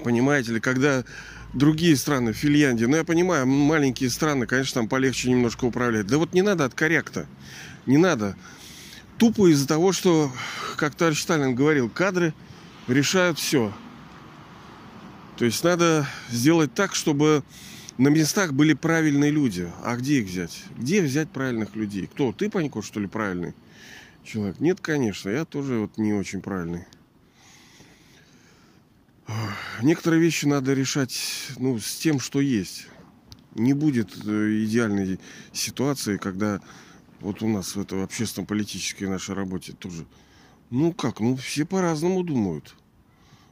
Понимаете 0.04 0.54
ли, 0.54 0.60
когда 0.60 1.04
другие 1.54 1.96
страны, 1.96 2.34
Финляндия. 2.34 2.88
Ну, 2.88 2.98
я 2.98 3.04
понимаю, 3.04 3.48
маленькие 3.48 4.10
страны, 4.10 4.46
конечно, 4.46 4.82
там 4.82 4.89
полегче 4.89 5.30
немножко 5.30 5.66
управлять. 5.66 6.08
Да 6.08 6.18
вот 6.18 6.34
не 6.34 6.42
надо 6.42 6.66
от 6.66 6.74
корректа. 6.74 7.25
Не 7.86 7.98
надо. 7.98 8.36
Тупо 9.18 9.48
из-за 9.51 9.68
того, 9.68 9.92
что, 9.92 10.32
как 10.75 10.96
товарищ 10.96 11.22
Сталин 11.22 11.56
говорил, 11.56 11.89
кадры 11.89 12.34
решают 12.88 13.39
все. 13.39 13.74
То 15.38 15.46
есть 15.46 15.63
надо 15.63 16.08
сделать 16.30 16.74
так, 16.74 16.96
чтобы 16.96 17.44
на 17.98 18.10
местах 18.10 18.54
были 18.54 18.74
правильные 18.74 19.32
люди. 19.32 19.72
А 19.84 19.96
где 19.96 20.20
их 20.20 20.27
взять? 20.27 20.63
Где 20.77 21.01
взять 21.01 21.30
правильных 21.30 21.75
людей? 21.75 22.08
Кто? 22.08 22.32
Ты, 22.32 22.50
Панько, 22.50 22.82
что 22.82 23.00
ли, 23.00 23.08
правильный 23.08 23.54
человек? 24.24 24.60
Нет, 24.60 24.80
конечно, 24.82 25.30
я 25.30 25.46
тоже 25.46 25.80
вот 25.80 25.98
не 25.98 26.13
очень 26.13 26.42
правильный. 26.42 26.86
Некоторые 29.81 30.22
вещи 30.22 30.46
надо 30.46 30.74
решать 30.74 31.19
ну, 31.57 31.79
с 31.79 31.96
тем, 31.98 32.19
что 32.19 32.39
есть. 32.39 32.88
Не 33.55 33.74
будет 33.74 34.15
э, 34.25 34.63
идеальной 34.63 35.19
ситуации, 35.51 36.17
когда 36.17 36.62
вот 37.19 37.41
у 37.41 37.48
нас 37.48 37.75
в 37.75 37.81
этой 37.81 38.03
общественно-политической 38.03 39.05
нашей 39.05 39.36
работе 39.36 39.74
тоже. 39.74 40.05
Ну 40.69 40.93
как, 40.93 41.19
ну 41.19 41.36
все 41.36 41.65
по-разному 41.65 42.24
думают. 42.24 42.75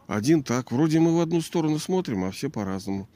Один 0.07 0.43
так, 0.43 0.71
вроде 0.71 0.99
мы 0.99 1.17
в 1.17 1.19
одну 1.19 1.41
сторону 1.41 1.79
смотрим, 1.79 2.23
а 2.23 2.31
все 2.31 2.49
по-разному. 2.49 3.09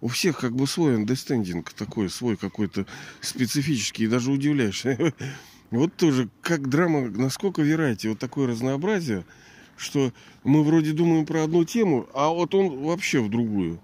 У 0.00 0.08
всех 0.08 0.38
как 0.38 0.54
бы 0.54 0.66
свой 0.66 0.96
андестендинг 0.96 1.72
такой, 1.72 2.10
свой 2.10 2.36
какой-то 2.36 2.86
специфический, 3.20 4.04
и 4.04 4.08
даже 4.08 4.30
удивляешься. 4.30 5.12
Вот 5.72 5.96
тоже, 5.96 6.28
как 6.42 6.68
драма, 6.68 7.08
насколько 7.10 7.60
вераете, 7.60 8.10
вот 8.10 8.20
такое 8.20 8.46
разнообразие– 8.46 9.24
что 9.76 10.12
мы 10.44 10.62
вроде 10.64 10.92
думаем 10.92 11.26
про 11.26 11.44
одну 11.44 11.64
тему, 11.64 12.08
а 12.14 12.28
вот 12.28 12.54
он 12.54 12.82
вообще 12.82 13.20
в 13.20 13.30
другую. 13.30 13.80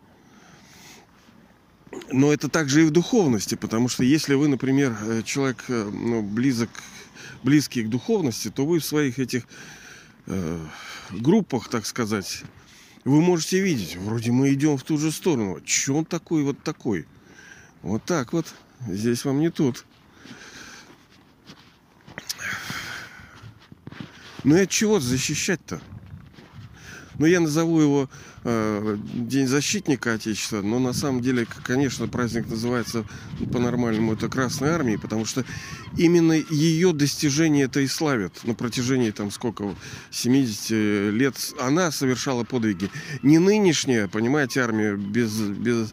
Но 2.11 2.33
это 2.33 2.49
также 2.49 2.83
и 2.83 2.85
в 2.87 2.91
духовности, 2.91 3.55
потому 3.55 3.89
что 3.89 4.03
если 4.03 4.35
вы, 4.35 4.49
например, 4.49 4.97
э, 5.03 5.23
человек 5.25 5.65
э, 5.69 5.91
ну, 5.93 6.23
близок, 6.23 6.71
близкий 7.43 7.83
к 7.83 7.91
духовности, 7.91 8.51
то 8.51 8.65
вы 8.65 8.79
в 8.81 8.85
своих 8.85 9.19
этих 9.19 9.45
э, 10.27 10.59
группах, 11.11 11.69
так 11.69 11.85
сказать, 11.85 12.45
вы 13.05 13.21
можете 13.21 13.61
видеть, 13.61 13.97
вроде 13.97 14.31
мы 14.31 14.53
идем 14.53 14.79
в 14.79 14.85
ту 14.85 14.97
же 14.97 15.11
сторону. 15.11 15.61
Че 15.65 15.95
он 15.95 16.05
такой 16.05 16.45
вот 16.45 16.63
такой? 16.63 17.07
Вот 17.83 18.05
так 18.05 18.33
вот. 18.33 18.55
Здесь 18.89 19.25
вам 19.25 19.41
не 19.41 19.51
тут. 19.51 19.85
Ну 24.45 24.57
и 24.57 24.63
от 24.63 24.71
чего 24.71 25.01
защищать-то? 25.01 25.81
Ну, 27.19 27.27
я 27.27 27.41
назову 27.41 27.79
его 27.81 28.11
э, 28.43 28.97
День 29.15 29.47
защитника 29.47 30.15
Отечества, 30.15 30.63
но 30.63 30.79
на 30.79 30.93
самом 30.93 31.21
деле, 31.21 31.47
конечно, 31.63 32.09
праздник 32.09 32.49
называется 32.49 33.05
по-нормальному 33.53 34.15
это 34.15 34.29
Красной 34.29 34.71
Армии, 34.71 34.97
потому 34.97 35.27
что 35.27 35.45
именно 35.97 36.33
ее 36.33 36.93
достижения 36.93 37.65
это 37.65 37.81
и 37.81 37.87
славят 37.87 38.43
на 38.45 38.55
протяжении 38.55 39.11
там 39.11 39.31
сколько, 39.31 39.75
70 40.11 40.71
лет. 41.15 41.37
Она 41.61 41.93
совершала 41.93 42.45
подвиги. 42.45 42.91
Не 43.23 43.39
нынешняя, 43.39 44.09
понимаете, 44.09 44.63
армия 44.63 44.97
без, 44.97 45.39
без 45.39 45.93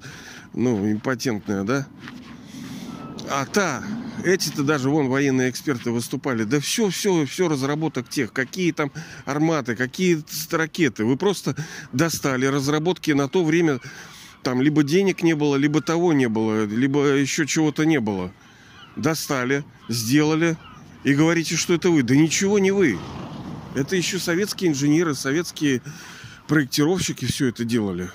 ну, 0.54 0.90
импотентная, 0.92 1.64
да? 1.64 1.88
А 3.32 3.46
та, 3.46 3.84
эти-то 4.24 4.64
даже 4.64 4.90
вон 4.90 5.08
военные 5.08 5.52
эксперты 5.52 5.92
выступали. 5.92 6.46
Да 6.46 6.60
все, 6.60 6.90
все, 6.90 7.26
все 7.26 7.48
разработок 7.48 8.10
тех. 8.10 8.34
Какие 8.34 8.72
там 8.72 8.92
арматы, 9.26 9.76
какие 9.76 10.24
ракеты. 10.52 11.06
Вы 11.06 11.16
просто 11.16 11.56
достали 11.94 12.48
разработки 12.48 13.12
на 13.12 13.30
то 13.30 13.44
время. 13.44 13.80
Там 14.42 14.62
либо 14.62 14.84
денег 14.84 15.22
не 15.22 15.36
было, 15.36 15.58
либо 15.58 15.82
того 15.82 16.12
не 16.14 16.28
было, 16.28 16.66
либо 16.66 17.06
еще 17.06 17.46
чего-то 17.46 17.86
не 17.86 18.00
было. 18.00 18.34
Достали, 18.96 19.64
сделали 19.90 20.58
и 21.04 21.14
говорите, 21.14 21.56
что 21.56 21.76
это 21.76 21.92
вы. 21.92 22.02
Да 22.02 22.16
ничего 22.16 22.58
не 22.58 22.72
вы. 22.72 22.98
Это 23.76 23.96
еще 23.96 24.18
советские 24.18 24.72
инженеры, 24.72 25.14
советские 25.14 25.84
проектировщики 26.48 27.26
все 27.26 27.48
это 27.48 27.64
делали. 27.64 28.10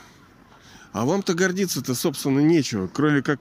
А 0.92 1.04
вам-то 1.04 1.34
гордиться-то, 1.34 1.94
собственно, 1.94 2.40
нечего, 2.40 2.88
кроме 2.92 3.22
как 3.22 3.40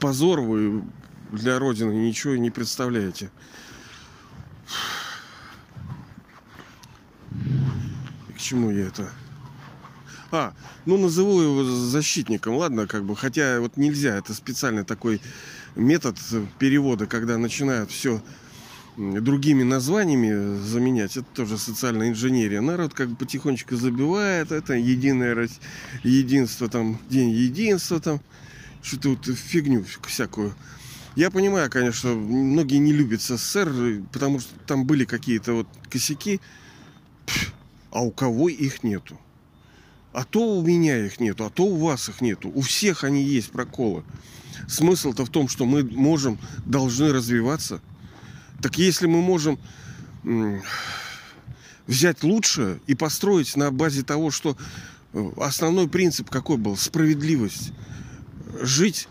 позор 0.00 0.40
вы 0.40 0.82
для 1.30 1.58
Родины 1.58 1.92
ничего 1.92 2.36
не 2.36 2.50
представляете. 2.50 3.30
И 8.28 8.32
к 8.32 8.38
чему 8.38 8.70
я 8.70 8.86
это? 8.86 9.10
А, 10.32 10.54
ну 10.86 10.96
назову 10.96 11.40
его 11.40 11.64
защитником, 11.64 12.56
ладно, 12.56 12.86
как 12.86 13.04
бы, 13.04 13.16
хотя 13.16 13.60
вот 13.60 13.76
нельзя, 13.76 14.16
это 14.16 14.32
специальный 14.32 14.84
такой 14.84 15.20
метод 15.74 16.16
перевода, 16.58 17.06
когда 17.06 17.36
начинают 17.36 17.90
все 17.90 18.22
другими 18.96 19.62
названиями 19.62 20.58
заменять, 20.62 21.16
это 21.16 21.26
тоже 21.34 21.58
социальная 21.58 22.10
инженерия. 22.10 22.60
Народ 22.60 22.94
как 22.94 23.08
бы 23.08 23.16
потихонечку 23.16 23.76
забивает 23.76 24.52
это 24.52 24.74
единое 24.74 25.48
единство, 26.02 26.68
там, 26.68 26.98
день 27.08 27.30
единства, 27.30 28.00
там, 28.00 28.20
что-то 28.82 29.10
вот 29.10 29.26
фигню 29.26 29.84
всякую. 30.06 30.54
Я 31.16 31.30
понимаю, 31.30 31.70
конечно, 31.70 32.14
многие 32.14 32.76
не 32.76 32.92
любят 32.92 33.20
СССР, 33.20 34.02
потому 34.12 34.40
что 34.40 34.54
там 34.66 34.86
были 34.86 35.04
какие-то 35.04 35.54
вот 35.54 35.68
косяки, 35.90 36.40
а 37.90 38.02
у 38.02 38.10
кого 38.10 38.48
их 38.48 38.84
нету. 38.84 39.18
А 40.12 40.24
то 40.24 40.58
у 40.58 40.64
меня 40.64 41.04
их 41.04 41.20
нету, 41.20 41.44
а 41.44 41.50
то 41.50 41.64
у 41.64 41.76
вас 41.76 42.08
их 42.08 42.20
нету. 42.20 42.50
У 42.54 42.62
всех 42.62 43.04
они 43.04 43.22
есть 43.22 43.50
проколы. 43.50 44.04
Смысл-то 44.68 45.24
в 45.24 45.30
том, 45.30 45.48
что 45.48 45.66
мы 45.66 45.84
можем, 45.84 46.38
должны 46.64 47.12
развиваться. 47.12 47.80
Так 48.60 48.78
если 48.78 49.06
мы 49.06 49.22
можем 49.22 49.58
взять 51.86 52.22
лучшее 52.22 52.80
и 52.86 52.94
построить 52.94 53.56
на 53.56 53.70
базе 53.70 54.02
того, 54.02 54.30
что 54.30 54.56
э, 55.12 55.30
основной 55.38 55.88
принцип 55.88 56.30
какой 56.30 56.56
был? 56.56 56.76
Справедливость. 56.76 57.72
Жить 58.60 59.08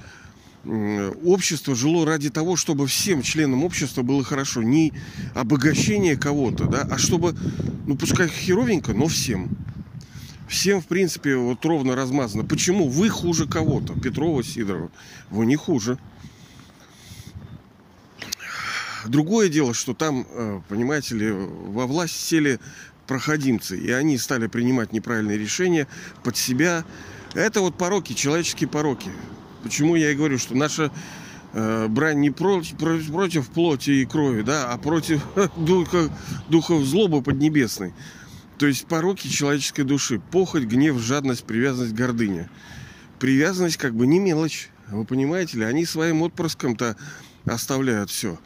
общество 1.23 1.73
жило 1.75 2.05
ради 2.05 2.29
того, 2.29 2.55
чтобы 2.55 2.87
всем 2.87 3.21
членам 3.21 3.63
общества 3.63 4.01
было 4.01 4.23
хорошо. 4.23 4.61
Не 4.61 4.93
обогащение 5.33 6.17
кого-то, 6.17 6.65
да, 6.65 6.87
а 6.89 6.97
чтобы, 6.97 7.35
ну 7.87 7.95
пускай 7.95 8.27
херовенько, 8.27 8.93
но 8.93 9.07
всем. 9.07 9.49
Всем, 10.47 10.81
в 10.81 10.87
принципе, 10.87 11.35
вот 11.35 11.63
ровно 11.63 11.95
размазано. 11.95 12.43
Почему 12.43 12.89
вы 12.89 13.09
хуже 13.09 13.47
кого-то? 13.47 13.93
Петрова, 13.93 14.43
Сидорова. 14.43 14.91
Вы 15.29 15.45
не 15.45 15.55
хуже. 15.55 15.99
Другое 19.05 19.47
дело, 19.47 19.73
что 19.73 19.93
там, 19.93 20.25
э, 20.29 20.61
понимаете 20.67 21.15
ли, 21.15 21.31
во 21.31 21.85
власть 21.85 22.19
сели 22.19 22.59
проходимцы, 23.07 23.79
и 23.79 23.91
они 23.91 24.17
стали 24.17 24.47
принимать 24.47 24.91
неправильные 24.91 25.37
решения 25.37 25.87
под 26.23 26.35
себя. 26.35 26.83
Это 27.33 27.61
вот 27.61 27.77
пороки, 27.77 28.13
человеческие 28.13 28.69
пороки. 28.69 29.11
Почему 29.63 29.95
я 29.95 30.11
и 30.11 30.15
говорю, 30.15 30.37
что 30.37 30.55
наша 30.55 30.91
э, 31.53 31.87
брань 31.87 32.19
не 32.19 32.31
против, 32.31 32.77
против 32.77 33.49
плоти 33.49 33.91
и 33.91 34.05
крови, 34.05 34.41
да, 34.41 34.71
а 34.71 34.77
против 34.77 35.21
духа, 35.57 36.09
духов 36.49 36.83
злобы 36.83 37.21
поднебесной. 37.21 37.93
То 38.57 38.67
есть 38.67 38.87
пороки 38.87 39.27
человеческой 39.27 39.83
души. 39.83 40.19
Похоть, 40.31 40.63
гнев, 40.63 40.99
жадность, 40.99 41.45
привязанность, 41.45 41.93
гордыня. 41.93 42.49
Привязанность 43.19 43.77
как 43.77 43.95
бы 43.95 44.07
не 44.07 44.19
мелочь. 44.19 44.69
Вы 44.89 45.05
понимаете 45.05 45.59
ли, 45.59 45.63
они 45.63 45.85
своим 45.85 46.23
отпрыском-то 46.23 46.97
оставляют 47.45 48.09
все. 48.09 48.37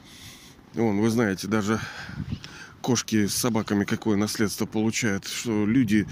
Вон, 0.74 1.00
вы 1.00 1.10
знаете, 1.10 1.48
даже 1.48 1.80
кошки 2.82 3.28
с 3.28 3.36
собаками 3.36 3.86
какое 3.86 4.18
наследство 4.18 4.66
получают, 4.66 5.26
что 5.26 5.66
люди, 5.66 6.08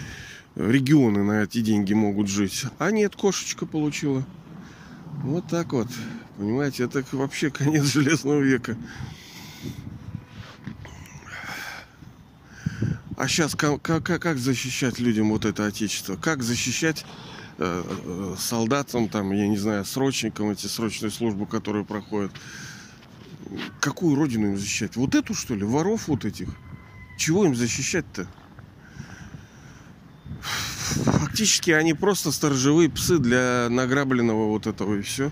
регионы 0.55 1.23
на 1.23 1.43
эти 1.43 1.61
деньги 1.61 1.93
могут 1.93 2.27
жить. 2.27 2.65
А 2.79 2.91
нет, 2.91 3.15
кошечка 3.15 3.65
получила. 3.65 4.25
Вот 5.23 5.47
так 5.47 5.73
вот. 5.73 5.87
Понимаете, 6.37 6.83
это 6.83 7.03
вообще 7.11 7.49
конец 7.51 7.85
железного 7.85 8.39
века. 8.41 8.77
А 13.17 13.27
сейчас 13.27 13.53
как, 13.53 13.81
как, 13.83 14.03
как 14.03 14.37
защищать 14.37 14.97
людям 14.97 15.29
вот 15.29 15.45
это 15.45 15.67
отечество? 15.67 16.15
Как 16.15 16.41
защищать 16.41 17.05
э, 17.59 17.83
э, 17.85 18.35
солдатам, 18.39 19.09
там, 19.09 19.31
я 19.31 19.47
не 19.47 19.57
знаю, 19.57 19.85
срочникам, 19.85 20.49
эти 20.49 20.65
срочные 20.65 21.11
службы, 21.11 21.45
которые 21.45 21.85
проходят? 21.85 22.31
Какую 23.79 24.15
родину 24.15 24.47
им 24.47 24.57
защищать? 24.57 24.95
Вот 24.95 25.13
эту, 25.13 25.35
что 25.35 25.53
ли? 25.53 25.63
Воров 25.63 26.07
вот 26.07 26.25
этих? 26.25 26.49
Чего 27.17 27.45
им 27.45 27.55
защищать-то? 27.55 28.27
Фактически 30.41 31.71
они 31.71 31.93
просто 31.93 32.31
сторожевые 32.31 32.89
псы 32.89 33.17
для 33.17 33.67
награбленного 33.69 34.47
вот 34.47 34.67
этого 34.67 34.95
и 34.97 35.01
все. 35.01 35.31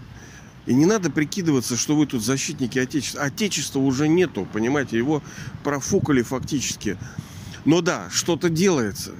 И 0.65 0.73
не 0.73 0.85
надо 0.85 1.09
прикидываться, 1.09 1.75
что 1.77 1.95
вы 1.95 2.05
тут 2.05 2.23
защитники 2.23 2.77
Отечества. 2.77 3.23
Отечества 3.23 3.79
уже 3.79 4.07
нету, 4.07 4.47
понимаете, 4.51 4.97
его 4.97 5.23
профукали 5.63 6.21
фактически. 6.21 6.97
Но 7.65 7.81
да, 7.81 8.07
что-то 8.11 8.49
делается. 8.49 9.11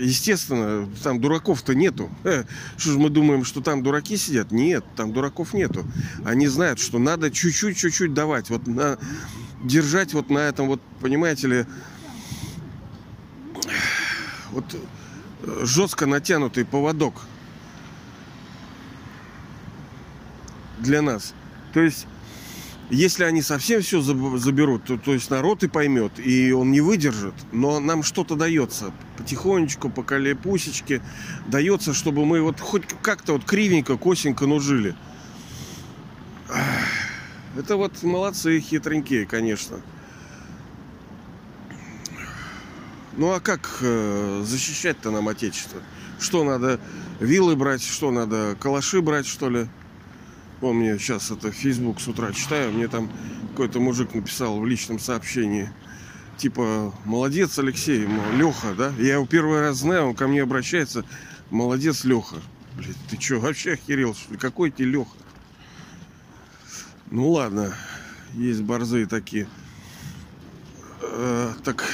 Естественно, 0.00 0.88
там 1.02 1.20
дураков-то 1.20 1.74
нету. 1.74 2.10
Э, 2.24 2.44
что 2.76 2.92
же 2.92 2.98
мы 2.98 3.10
думаем, 3.10 3.44
что 3.44 3.60
там 3.60 3.82
дураки 3.82 4.16
сидят? 4.16 4.52
Нет, 4.52 4.84
там 4.96 5.12
дураков 5.12 5.52
нету. 5.52 5.84
Они 6.24 6.46
знают, 6.46 6.78
что 6.78 6.98
надо 6.98 7.30
чуть-чуть, 7.30 7.76
чуть-чуть 7.76 8.14
давать. 8.14 8.50
Вот 8.50 8.66
на, 8.66 8.98
держать 9.62 10.14
вот 10.14 10.30
на 10.30 10.38
этом, 10.38 10.68
вот, 10.68 10.80
понимаете 11.00 11.48
ли, 11.48 11.66
вот 14.52 14.64
жестко 15.62 16.06
натянутый 16.06 16.64
поводок 16.64 17.14
для 20.78 21.02
нас. 21.02 21.34
То 21.72 21.80
есть, 21.80 22.06
если 22.90 23.24
они 23.24 23.42
совсем 23.42 23.82
все 23.82 24.00
заберут, 24.00 24.84
то, 24.84 24.98
то 24.98 25.14
есть 25.14 25.30
народ 25.30 25.62
и 25.62 25.68
поймет, 25.68 26.12
и 26.18 26.52
он 26.52 26.72
не 26.72 26.80
выдержит, 26.80 27.34
но 27.52 27.78
нам 27.78 28.02
что-то 28.02 28.34
дается. 28.34 28.92
Потихонечку, 29.16 29.90
по 29.90 30.02
колепусечке 30.02 31.00
дается, 31.46 31.94
чтобы 31.94 32.24
мы 32.26 32.42
вот 32.42 32.58
хоть 32.60 32.84
как-то 33.02 33.34
вот 33.34 33.44
кривенько, 33.44 33.96
косенько, 33.96 34.46
но 34.46 34.58
жили. 34.58 34.94
Это 37.56 37.76
вот 37.76 38.02
молодцы 38.02 38.58
хитренькие, 38.60 39.26
конечно. 39.26 39.80
Ну 43.20 43.32
а 43.32 43.40
как 43.40 43.68
э, 43.82 44.42
защищать-то 44.46 45.10
нам 45.10 45.28
Отечество? 45.28 45.82
Что 46.18 46.42
надо, 46.42 46.80
вилы 47.20 47.54
брать, 47.54 47.82
что 47.82 48.10
надо, 48.10 48.56
калаши 48.58 49.02
брать, 49.02 49.26
что 49.26 49.50
ли? 49.50 49.66
Мне 50.62 50.98
сейчас 50.98 51.30
это 51.30 51.52
Facebook 51.52 52.00
с 52.00 52.08
утра 52.08 52.32
читаю, 52.32 52.72
мне 52.72 52.88
там 52.88 53.12
какой-то 53.50 53.78
мужик 53.78 54.14
написал 54.14 54.58
в 54.58 54.66
личном 54.66 54.98
сообщении. 54.98 55.68
Типа, 56.38 56.94
молодец, 57.04 57.58
Алексей, 57.58 58.08
Леха, 58.36 58.72
да? 58.74 58.90
Я 58.96 59.16
его 59.16 59.26
первый 59.26 59.60
раз 59.60 59.76
знаю, 59.76 60.06
он 60.06 60.14
ко 60.14 60.26
мне 60.26 60.42
обращается. 60.42 61.04
Молодец, 61.50 62.04
Леха. 62.04 62.36
Блин, 62.78 62.94
ты 63.10 63.20
что, 63.20 63.38
вообще 63.38 63.72
охерел, 63.72 64.14
что 64.14 64.32
ли? 64.32 64.38
Какой 64.38 64.70
ты 64.70 64.84
Леха? 64.84 65.10
Ну 67.10 67.32
ладно, 67.32 67.74
есть 68.32 68.62
борзые 68.62 69.04
такие. 69.04 69.46
Э, 71.02 71.52
так, 71.64 71.84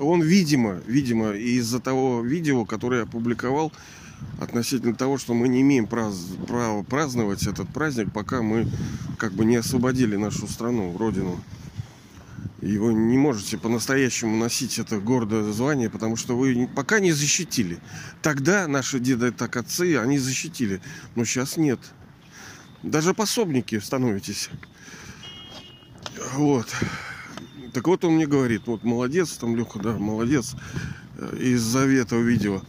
он, 0.00 0.22
видимо, 0.22 0.80
видимо, 0.86 1.32
из-за 1.32 1.80
того 1.80 2.22
видео, 2.22 2.64
которое 2.64 2.98
я 2.98 3.02
опубликовал, 3.04 3.72
относительно 4.40 4.94
того, 4.94 5.18
что 5.18 5.34
мы 5.34 5.48
не 5.48 5.60
имеем 5.62 5.86
прав, 5.86 6.14
права 6.46 6.82
праздновать 6.82 7.46
этот 7.46 7.68
праздник, 7.68 8.12
пока 8.12 8.42
мы 8.42 8.68
как 9.18 9.32
бы 9.32 9.44
не 9.44 9.56
освободили 9.56 10.16
нашу 10.16 10.46
страну, 10.46 10.96
родину. 10.96 11.40
И 12.60 12.78
вы 12.78 12.94
не 12.94 13.18
можете 13.18 13.58
по-настоящему 13.58 14.36
носить 14.38 14.78
это 14.78 14.98
гордое 14.98 15.42
звание, 15.52 15.90
потому 15.90 16.16
что 16.16 16.36
вы 16.36 16.66
пока 16.74 16.98
не 16.98 17.12
защитили. 17.12 17.78
Тогда 18.22 18.66
наши 18.66 19.00
деды, 19.00 19.32
так 19.32 19.56
отцы, 19.56 19.98
они 19.98 20.18
защитили. 20.18 20.80
Но 21.14 21.26
сейчас 21.26 21.58
нет. 21.58 21.78
Даже 22.82 23.12
пособники 23.12 23.78
становитесь. 23.78 24.48
Вот. 26.32 26.66
Так 27.74 27.88
вот 27.88 28.04
он 28.04 28.12
мне 28.14 28.26
говорит, 28.28 28.62
вот 28.66 28.84
молодец, 28.84 29.32
там 29.32 29.56
Леха, 29.56 29.80
да, 29.80 29.98
молодец, 29.98 30.54
э, 31.18 31.36
из-за 31.40 31.80
этого 31.80 32.20
видео. 32.20 32.62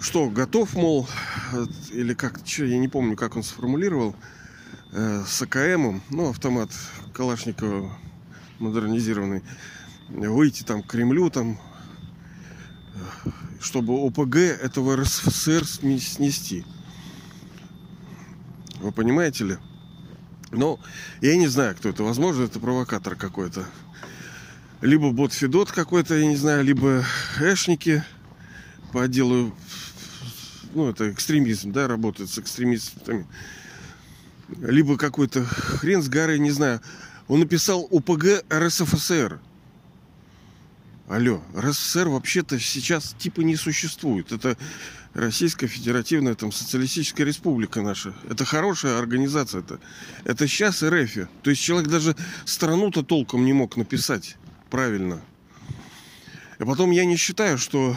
Что, 0.00 0.28
готов, 0.28 0.74
мол, 0.74 1.06
э, 1.52 1.66
или 1.92 2.12
как, 2.12 2.40
что, 2.44 2.64
я 2.64 2.78
не 2.78 2.88
помню, 2.88 3.16
как 3.16 3.36
он 3.36 3.44
сформулировал, 3.44 4.16
э, 4.90 5.22
с 5.24 5.40
АКМом, 5.40 6.02
ну, 6.10 6.30
автомат 6.30 6.70
Калашникова 7.12 7.96
модернизированный, 8.58 9.44
выйти 10.08 10.64
там 10.64 10.82
к 10.82 10.88
Кремлю, 10.88 11.30
там, 11.30 11.60
чтобы 13.60 13.94
ОПГ 13.94 14.36
этого 14.36 14.96
РСФСР 14.96 15.64
снести. 15.66 16.64
Вы 18.80 18.90
понимаете 18.90 19.44
ли? 19.44 19.58
Но 20.56 20.80
я 21.20 21.36
не 21.36 21.48
знаю, 21.48 21.74
кто 21.76 21.88
это. 21.88 22.02
Возможно, 22.02 22.44
это 22.44 22.60
провокатор 22.60 23.16
какой-то. 23.16 23.66
Либо 24.80 25.10
бот 25.10 25.32
Федот 25.32 25.70
какой-то, 25.72 26.14
я 26.14 26.26
не 26.26 26.36
знаю, 26.36 26.64
либо 26.64 27.04
эшники 27.40 28.04
по 28.92 29.02
отделу 29.02 29.54
ну, 30.74 30.90
это 30.90 31.10
экстремизм, 31.10 31.72
да, 31.72 31.88
работает 31.88 32.30
с 32.30 32.38
экстремистами. 32.38 33.26
Либо 34.60 34.98
какой-то 34.98 35.44
хрен 35.44 36.02
с 36.02 36.08
горы, 36.08 36.38
не 36.38 36.50
знаю. 36.50 36.80
Он 37.28 37.40
написал 37.40 37.88
ОПГ 37.90 38.44
РСФСР. 38.52 39.40
Алло, 41.08 41.42
РСФСР 41.56 42.08
вообще-то 42.08 42.58
сейчас 42.58 43.14
типа 43.18 43.40
не 43.40 43.56
существует. 43.56 44.32
Это 44.32 44.56
Российская 45.14 45.68
Федеративная 45.68 46.34
там, 46.34 46.50
Социалистическая 46.50 47.24
Республика 47.24 47.82
наша. 47.82 48.14
Это 48.28 48.44
хорошая 48.44 48.98
организация. 48.98 49.60
Это, 49.60 49.78
это 50.24 50.48
сейчас 50.48 50.82
РФ. 50.82 51.28
То 51.42 51.50
есть 51.50 51.62
человек 51.62 51.88
даже 51.88 52.16
страну-то 52.44 53.02
толком 53.04 53.44
не 53.44 53.52
мог 53.52 53.76
написать 53.76 54.36
правильно. 54.70 55.20
И 56.58 56.64
потом 56.64 56.90
я 56.90 57.04
не 57.04 57.16
считаю, 57.16 57.58
что 57.58 57.96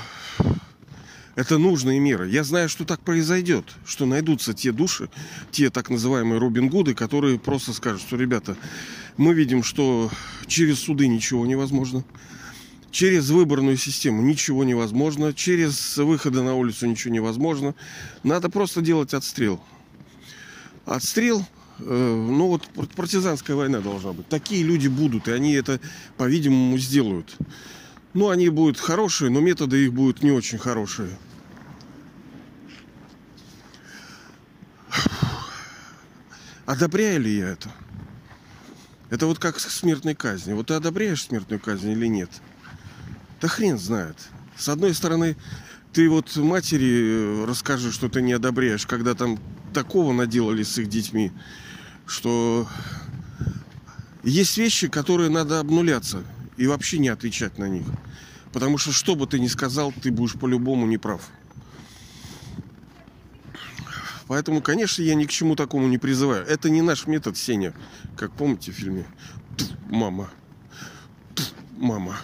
это 1.36 1.58
нужные 1.58 2.00
меры. 2.00 2.30
Я 2.30 2.44
знаю, 2.44 2.70
что 2.70 2.86
так 2.86 3.00
произойдет, 3.00 3.66
что 3.86 4.06
найдутся 4.06 4.54
те 4.54 4.72
души, 4.72 5.10
те 5.52 5.72
так 5.72 5.90
называемые 5.90 6.40
Робин 6.40 6.70
Гуды, 6.70 6.94
которые 6.94 7.40
просто 7.40 7.74
скажут, 7.74 8.02
что, 8.02 8.16
ребята, 8.16 8.56
мы 9.18 9.34
видим, 9.34 9.64
что 9.64 10.12
через 10.46 10.80
суды 10.80 11.08
ничего 11.08 11.48
невозможно, 11.48 12.04
через 12.92 13.30
выборную 13.30 13.78
систему 13.78 14.22
ничего 14.22 14.64
невозможно, 14.64 15.34
через 15.34 15.98
выходы 15.98 16.42
на 16.42 16.56
улицу 16.56 16.88
ничего 16.88 17.14
невозможно. 17.14 17.76
Надо 18.24 18.50
просто 18.50 18.82
делать 18.82 19.14
отстрел. 19.14 19.62
Отстрел, 20.86 21.46
э, 21.80 21.84
ну 21.84 22.48
вот 22.48 22.68
партизанская 22.96 23.56
война 23.56 23.82
должна 23.82 24.14
быть. 24.14 24.28
Такие 24.28 24.64
люди 24.64 24.88
будут, 24.88 25.28
и 25.28 25.32
они 25.32 25.54
это, 25.54 25.80
по-видимому, 26.18 26.78
сделают. 26.78 27.36
Ну, 28.14 28.30
они 28.30 28.50
будут 28.50 28.80
хорошие, 28.80 29.30
но 29.30 29.42
методы 29.42 29.84
их 29.84 29.94
будут 29.94 30.24
не 30.24 30.32
очень 30.32 30.58
хорошие. 30.58 31.10
Одобряю 36.66 37.22
ли 37.22 37.38
я 37.38 37.50
это? 37.50 37.70
Это 39.10 39.26
вот 39.26 39.40
как 39.40 39.60
смертной 39.60 40.16
казни. 40.16 40.54
Вот 40.54 40.68
ты 40.68 40.74
одобряешь 40.74 41.24
смертную 41.24 41.60
казнь 41.60 41.92
или 41.92 42.08
нет? 42.08 42.30
Да 43.42 43.48
хрен 43.48 43.78
знает. 43.78 44.16
С 44.58 44.70
одной 44.70 44.94
стороны, 44.96 45.36
ты 45.94 46.10
вот 46.10 46.36
матери 46.36 47.44
э, 47.44 47.46
расскажи, 47.46 47.92
что 47.92 48.10
ты 48.10 48.22
не 48.22 48.34
одобряешь, 48.34 48.86
когда 48.88 49.14
там 49.14 49.40
такого 49.74 50.14
наделали 50.14 50.64
с 50.64 50.78
их 50.78 50.90
детьми, 50.90 51.32
что 52.06 52.68
есть 54.24 54.58
вещи, 54.58 54.88
которые 54.88 55.30
надо 55.30 55.60
обнуляться 55.60 56.24
и 56.58 56.66
вообще 56.68 56.98
не 56.98 57.10
отвечать 57.10 57.58
на 57.60 57.68
них. 57.68 57.86
Потому 58.52 58.78
что 58.78 58.92
что 58.92 59.16
бы 59.16 59.28
ты 59.28 59.40
ни 59.40 59.48
сказал, 59.48 59.92
ты 59.92 60.12
будешь 60.12 60.34
по-любому 60.34 60.88
неправ. 60.88 61.22
Поэтому, 64.28 64.62
конечно, 64.62 65.02
я 65.04 65.16
ни 65.16 65.26
к 65.26 65.30
чему 65.30 65.56
такому 65.56 65.88
не 65.88 65.98
призываю. 65.98 66.46
Это 66.46 66.70
не 66.70 66.82
наш 66.82 67.08
метод, 67.08 67.38
Сеня. 67.38 67.74
Как 68.18 68.32
помните 68.32 68.72
в 68.72 68.76
фильме 68.76 69.06
«Мама». 69.90 70.30
«Мама». 71.78 72.18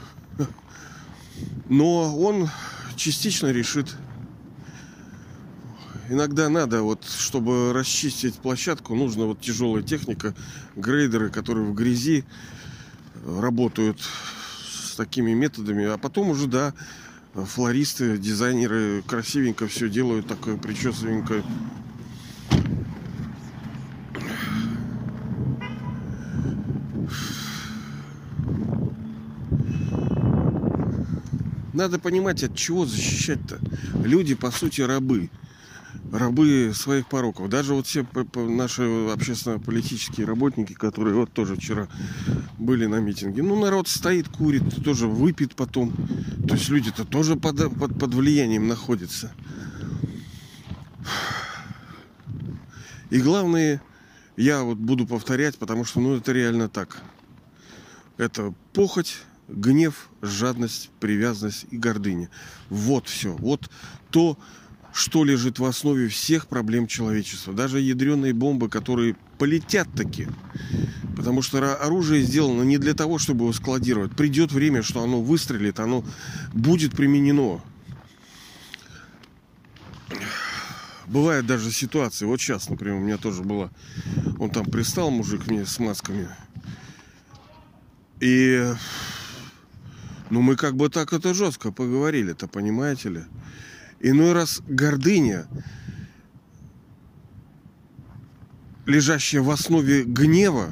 Но 1.70 2.18
он 2.18 2.50
частично 2.96 3.52
решит. 3.52 3.96
Иногда 6.10 6.50
надо, 6.50 6.84
вот, 6.84 7.06
чтобы 7.06 7.72
расчистить 7.74 8.36
площадку, 8.36 8.94
нужна 8.96 9.26
вот 9.26 9.40
тяжелая 9.40 9.84
техника, 9.84 10.36
грейдеры, 10.76 11.30
которые 11.30 11.66
в 11.66 11.74
грязи 11.74 12.26
работают 13.26 14.00
с 14.02 14.96
такими 14.96 15.34
методами. 15.34 15.86
А 15.86 15.98
потом 15.98 16.30
уже, 16.30 16.48
да, 16.48 16.74
флористы, 17.34 18.18
дизайнеры 18.18 19.02
красивенько 19.08 19.68
все 19.68 19.90
делают, 19.90 20.28
такое 20.28 20.58
причесывенькое 20.58 21.44
Надо 31.74 32.00
понимать, 32.00 32.44
от 32.44 32.56
чего 32.56 32.86
защищать-то. 32.86 33.60
Люди, 34.04 34.36
по 34.36 34.52
сути, 34.52 34.82
рабы. 34.82 35.30
Рабы 36.12 36.72
своих 36.76 37.08
пороков. 37.08 37.50
Даже 37.50 37.74
вот 37.74 37.88
все 37.88 38.06
наши 38.36 38.84
общественно-политические 39.12 40.28
работники, 40.28 40.74
которые 40.74 41.16
вот 41.16 41.32
тоже 41.34 41.56
вчера 41.56 41.88
были 42.60 42.86
на 42.86 43.00
митинге. 43.00 43.42
Ну, 43.42 43.60
народ 43.60 43.88
стоит, 43.88 44.28
курит, 44.28 44.64
тоже 44.84 45.08
выпьет 45.08 45.56
потом. 45.56 45.92
То 46.48 46.56
есть 46.56 46.70
люди-то 46.70 47.06
тоже 47.06 47.36
под, 47.36 47.74
под, 47.78 47.98
под 48.00 48.14
влиянием 48.14 48.68
находятся. 48.68 49.34
И 53.10 53.20
главное, 53.20 53.82
я 54.38 54.64
вот 54.64 54.78
буду 54.78 55.06
повторять, 55.06 55.58
потому 55.58 55.86
что 55.86 56.00
ну 56.00 56.16
это 56.16 56.32
реально 56.32 56.70
так. 56.70 57.02
Это 58.18 58.54
похоть, 58.74 59.18
гнев, 59.54 60.10
жадность, 60.22 60.90
привязанность 61.00 61.66
и 61.72 61.78
гордыня. 61.78 62.30
Вот 62.70 63.08
все. 63.08 63.34
Вот 63.34 63.70
то, 64.10 64.38
что 64.94 65.24
лежит 65.24 65.60
в 65.60 65.66
основе 65.66 66.08
всех 66.08 66.48
проблем 66.48 66.88
человечества. 66.88 67.54
Даже 67.54 67.80
ядреные 67.80 68.34
бомбы, 68.34 68.70
которые 68.70 69.16
полетят 69.38 69.88
таки. 69.94 70.28
Потому 71.16 71.42
что 71.42 71.76
оружие 71.76 72.24
сделано 72.24 72.64
не 72.64 72.78
для 72.78 72.94
того, 72.94 73.18
чтобы 73.18 73.46
его 73.46 73.54
складировать. 73.54 74.16
Придет 74.16 74.52
время, 74.52 74.84
что 74.84 75.04
оно 75.04 75.22
выстрелит, 75.22 75.80
оно 75.80 76.04
будет 76.54 76.96
применено. 76.96 77.62
Бывают 81.08 81.46
даже 81.46 81.72
ситуации. 81.72 82.26
Вот 82.26 82.40
сейчас, 82.40 82.70
например, 82.70 82.96
у 82.96 83.04
меня 83.04 83.18
тоже 83.18 83.44
было. 83.44 83.72
Он 84.40 84.50
там 84.50 84.66
пристал, 84.66 85.12
мужик 85.12 85.48
мне 85.48 85.66
с 85.66 85.78
масками. 85.80 86.28
И 88.20 88.74
ну, 90.30 90.42
мы 90.42 90.56
как 90.56 90.76
бы 90.76 90.90
так 90.90 91.14
это 91.14 91.34
жестко 91.34 91.72
поговорили-то, 91.72 92.48
понимаете 92.48 93.10
ли? 93.10 93.24
Иной 94.00 94.34
раз 94.34 94.62
гордыня, 94.68 95.48
лежащая 98.86 99.42
в 99.42 99.50
основе 99.50 100.04
гнева, 100.04 100.72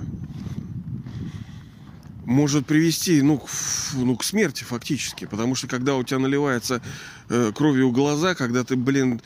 может 2.25 2.65
привести 2.65 3.21
ну, 3.21 3.37
к, 3.37 3.47
ну, 3.93 4.15
к 4.15 4.23
смерти 4.23 4.63
фактически. 4.63 5.25
Потому 5.25 5.55
что 5.55 5.67
когда 5.67 5.95
у 5.95 6.03
тебя 6.03 6.19
наливается 6.19 6.81
э, 7.29 7.51
кровью 7.53 7.91
глаза, 7.91 8.35
когда 8.35 8.63
ты, 8.63 8.75
блин, 8.75 9.21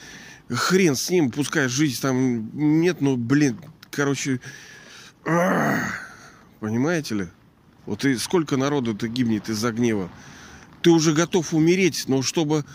хрен 0.50 0.96
с 0.96 1.10
ним, 1.10 1.32
пускай 1.32 1.68
жизнь 1.68 2.02
там 2.02 2.50
нет, 2.54 3.02
но, 3.02 3.16
блин, 3.16 3.60
короче, 3.92 4.40
понимаете 6.60 7.16
ли? 7.16 7.28
Вот 7.86 8.04
и 8.06 8.18
сколько 8.18 8.58
народу-то 8.58 9.08
гибнет 9.08 9.50
из-за 9.50 9.72
гнева. 9.72 10.10
Ты 10.82 10.90
уже 10.92 11.14
готов 11.14 11.54
умереть, 11.54 12.06
но 12.08 12.22
чтобы 12.22 12.66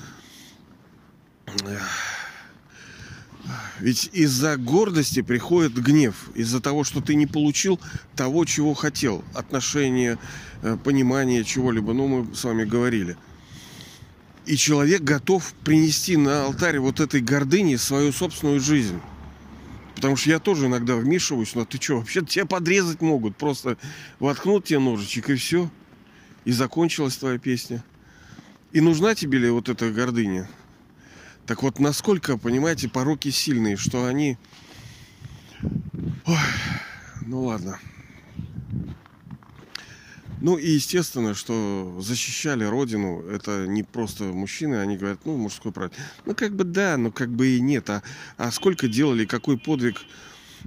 Ведь 3.81 4.11
из-за 4.13 4.57
гордости 4.57 5.23
приходит 5.23 5.75
гнев, 5.75 6.31
из-за 6.35 6.61
того, 6.61 6.85
что 6.85 7.01
ты 7.01 7.15
не 7.15 7.27
получил 7.27 7.81
того, 8.15 8.45
чего 8.45 8.75
хотел, 8.75 9.25
отношения, 9.35 10.19
э, 10.63 10.77
понимание 10.83 11.45
чего-либо. 11.45 11.93
Ну, 11.93 12.07
мы 12.07 12.35
с 12.35 12.45
вами 12.45 12.65
говорили. 12.65 13.17
И 14.47 14.57
человек 14.57 15.03
готов 15.03 15.55
принести 15.65 16.17
на 16.17 16.45
алтарь 16.45 16.79
вот 16.79 17.01
этой 17.01 17.21
гордыни 17.21 17.77
свою 17.77 18.13
собственную 18.13 18.61
жизнь. 18.61 19.01
Потому 20.01 20.17
что 20.17 20.31
я 20.31 20.39
тоже 20.39 20.65
иногда 20.65 20.97
вмешиваюсь, 20.97 21.55
но 21.55 21.67
ты 21.67 21.79
что, 21.79 21.99
вообще 21.99 22.25
тебя 22.25 22.47
подрезать 22.47 23.03
могут. 23.03 23.37
Просто 23.37 23.77
воткнут 24.19 24.65
тебе 24.65 24.79
ножичек 24.79 25.29
и 25.29 25.35
все. 25.35 25.71
И 26.47 26.53
закончилась 26.53 27.19
твоя 27.19 27.39
песня. 27.39 27.85
И 28.73 28.81
нужна 28.81 29.15
тебе 29.15 29.37
ли 29.37 29.51
вот 29.51 29.69
эта 29.69 29.91
гордыня? 29.91 30.49
Так 31.45 31.63
вот, 31.63 31.81
насколько, 31.81 32.39
понимаете, 32.39 32.89
пороки 32.89 33.29
сильные, 33.29 33.77
что 33.77 34.07
они... 34.07 34.39
Ой, 36.25 36.37
ну 37.27 37.43
ладно. 37.43 37.79
Ну 40.41 40.57
и 40.57 40.71
естественно, 40.71 41.35
что 41.35 41.99
защищали 42.01 42.65
родину, 42.65 43.23
это 43.23 43.67
не 43.67 43.83
просто 43.83 44.25
мужчины, 44.25 44.77
они 44.77 44.97
говорят, 44.97 45.21
ну, 45.25 45.37
мужской 45.37 45.71
прав. 45.71 45.91
Ну, 46.25 46.35
как 46.35 46.55
бы 46.55 46.65
да, 46.65 46.97
но 46.97 47.11
как 47.11 47.31
бы 47.31 47.49
и 47.49 47.61
нет. 47.61 47.91
А, 47.91 48.03
а 48.39 48.51
сколько 48.51 48.89
делали, 48.89 49.27
какой 49.27 49.59
подвиг 49.59 50.01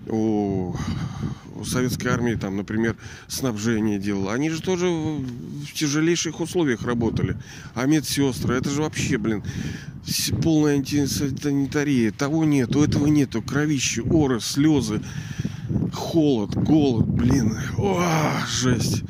у, 0.08 0.76
у 1.56 1.66
советской 1.66 2.08
армии, 2.10 2.36
там, 2.36 2.58
например, 2.58 2.96
снабжение 3.28 4.00
делал. 4.00 4.30
Они 4.30 4.50
же 4.50 4.62
тоже 4.62 4.88
в 4.88 5.74
тяжелейших 5.74 6.40
условиях 6.40 6.84
работали. 6.84 7.38
А 7.74 7.86
медсестры, 7.86 8.56
это 8.56 8.70
же 8.70 8.82
вообще, 8.82 9.18
блин, 9.18 9.44
полная 10.44 10.76
антисанитария. 10.76 12.12
Того 12.12 12.46
нету, 12.46 12.84
этого 12.84 13.08
нету. 13.08 13.42
Кровище, 13.42 14.02
оры, 14.04 14.40
слезы, 14.40 15.02
холод, 15.92 16.56
голод, 16.56 17.08
блин. 17.08 17.58
О, 17.78 18.04
жесть. 18.48 19.04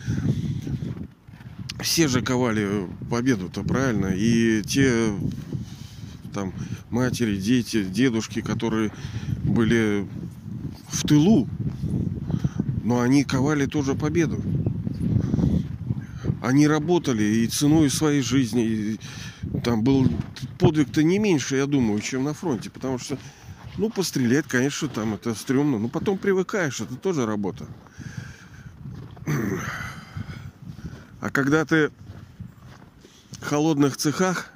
Все 1.83 2.07
же 2.07 2.21
ковали 2.21 2.87
победу-то, 3.09 3.61
правильно? 3.61 4.07
И 4.15 4.63
те 4.63 5.13
там 6.33 6.53
матери, 6.89 7.35
дети, 7.35 7.83
дедушки, 7.83 8.41
которые 8.41 8.89
были 9.43 10.07
в 10.87 11.05
тылу, 11.05 11.47
но 12.85 13.01
они 13.01 13.25
ковали 13.25 13.65
тоже 13.65 13.95
победу. 13.95 14.41
Они 16.41 16.67
работали 16.67 17.23
и 17.23 17.47
ценой 17.47 17.89
своей 17.89 18.21
жизни. 18.21 18.65
И 18.65 18.99
там 19.63 19.83
был 19.83 20.09
подвиг-то 20.59 21.03
не 21.03 21.19
меньше, 21.19 21.57
я 21.57 21.65
думаю, 21.65 21.99
чем 21.99 22.23
на 22.23 22.33
фронте. 22.33 22.69
Потому 22.69 22.97
что, 22.97 23.17
ну, 23.77 23.89
пострелять, 23.89 24.47
конечно, 24.47 24.87
там 24.87 25.15
это 25.15 25.35
стрёмно. 25.35 25.79
Но 25.79 25.89
потом 25.89 26.17
привыкаешь, 26.17 26.79
это 26.79 26.95
тоже 26.95 27.25
работа. 27.25 27.67
А 31.23 31.29
когда 31.29 31.63
ты 31.63 31.89
в 33.39 33.45
холодных 33.45 33.95
цехах, 33.95 34.51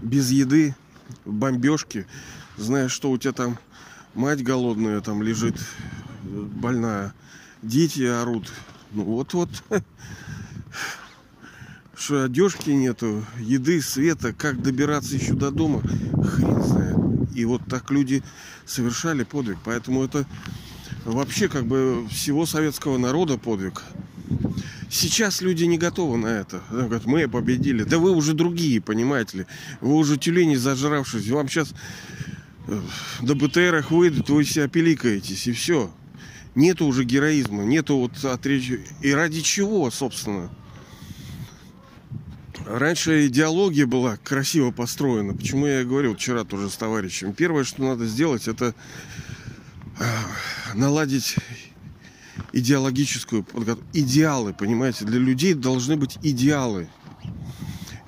без 0.00 0.30
еды, 0.30 0.76
в 1.24 1.32
бомбежке, 1.32 2.06
знаешь, 2.56 2.92
что 2.92 3.10
у 3.10 3.18
тебя 3.18 3.32
там 3.32 3.58
мать 4.14 4.40
голодная 4.44 5.00
там 5.00 5.20
лежит, 5.20 5.56
больная, 6.22 7.12
дети 7.62 8.04
орут. 8.04 8.52
Ну 8.92 9.02
вот-вот. 9.02 9.48
Что 11.96 12.22
одежки 12.22 12.70
нету, 12.70 13.26
еды, 13.40 13.82
света, 13.82 14.32
как 14.32 14.62
добираться 14.62 15.16
еще 15.16 15.32
до 15.32 15.50
дома, 15.50 15.82
хрен 15.82 16.62
знает. 16.62 16.96
И 17.34 17.44
вот 17.44 17.62
так 17.68 17.90
люди 17.90 18.22
совершали 18.64 19.24
подвиг. 19.24 19.58
Поэтому 19.64 20.04
это 20.04 20.24
вообще 21.04 21.48
как 21.48 21.66
бы 21.66 22.06
всего 22.12 22.46
советского 22.46 22.96
народа 22.96 23.38
подвиг. 23.38 23.82
Сейчас 24.90 25.40
люди 25.40 25.64
не 25.64 25.78
готовы 25.78 26.18
на 26.18 26.26
это. 26.26 26.62
Говорят, 26.68 27.06
мы 27.06 27.28
победили. 27.28 27.84
Да 27.84 27.98
вы 27.98 28.10
уже 28.10 28.34
другие, 28.34 28.80
понимаете 28.80 29.38
ли. 29.38 29.46
Вы 29.80 29.94
уже 29.94 30.16
тюлени 30.16 30.56
зажравшись. 30.56 31.28
Вам 31.28 31.48
сейчас 31.48 31.72
до 33.20 33.36
БТРах 33.36 33.92
выйдут, 33.92 34.28
вы 34.30 34.44
себя 34.44 34.66
пиликаетесь, 34.66 35.46
и 35.46 35.52
все. 35.52 35.92
Нету 36.56 36.86
уже 36.86 37.04
героизма, 37.04 37.62
нету 37.62 37.98
вот 37.98 38.24
отречи. 38.24 38.80
И 39.00 39.12
ради 39.12 39.40
чего, 39.42 39.88
собственно? 39.92 40.50
Раньше 42.66 43.28
идеология 43.28 43.86
была 43.86 44.16
красиво 44.16 44.72
построена. 44.72 45.34
Почему 45.34 45.66
я 45.66 45.84
говорил 45.84 46.16
вчера 46.16 46.42
тоже 46.42 46.68
с 46.68 46.76
товарищем? 46.76 47.32
Первое, 47.32 47.62
что 47.62 47.82
надо 47.82 48.06
сделать, 48.06 48.48
это 48.48 48.74
э, 50.00 50.04
наладить 50.74 51.36
идеологическую 52.52 53.42
подготовку. 53.42 53.88
Идеалы, 53.92 54.52
понимаете? 54.52 55.04
Для 55.04 55.18
людей 55.18 55.54
должны 55.54 55.96
быть 55.96 56.18
идеалы 56.22 56.88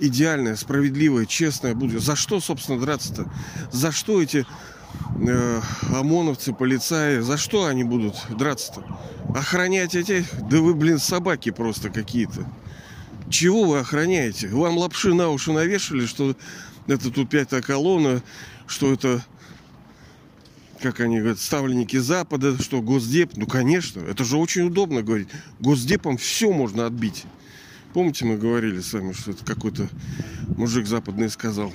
идеальное, 0.02 0.56
справедливое, 0.56 1.26
честное 1.26 1.74
будущее. 1.74 2.00
За 2.00 2.16
что, 2.16 2.40
собственно, 2.40 2.80
драться-то? 2.80 3.30
За 3.70 3.92
что 3.92 4.20
эти 4.20 4.44
э, 5.20 5.60
ОМОНовцы, 5.90 6.52
полицаи, 6.52 7.20
за 7.20 7.36
что 7.36 7.66
они 7.66 7.84
будут 7.84 8.16
драться-то? 8.28 8.84
Охранять 9.34 9.94
этих? 9.94 10.26
Да 10.48 10.58
вы, 10.58 10.74
блин, 10.74 10.98
собаки 10.98 11.50
просто 11.50 11.88
какие-то. 11.88 12.44
Чего 13.30 13.64
вы 13.64 13.78
охраняете? 13.78 14.48
Вам 14.48 14.76
лапши 14.76 15.14
на 15.14 15.28
уши 15.30 15.52
навешали, 15.52 16.04
что 16.06 16.36
это 16.86 17.10
тут 17.10 17.30
пятая 17.30 17.62
колонна, 17.62 18.22
что 18.66 18.92
это 18.92 19.24
как 20.82 21.00
они 21.00 21.20
говорят, 21.20 21.38
ставленники 21.38 21.96
Запада, 21.96 22.60
что 22.60 22.82
Госдеп. 22.82 23.36
Ну, 23.36 23.46
конечно, 23.46 24.00
это 24.00 24.24
же 24.24 24.36
очень 24.36 24.62
удобно 24.62 25.02
говорить. 25.02 25.28
Госдепом 25.60 26.18
все 26.18 26.52
можно 26.52 26.84
отбить. 26.86 27.24
Помните, 27.94 28.24
мы 28.24 28.36
говорили 28.36 28.80
с 28.80 28.92
вами, 28.92 29.12
что 29.12 29.30
это 29.30 29.44
какой-то 29.44 29.88
мужик 30.56 30.86
западный 30.86 31.30
сказал, 31.30 31.72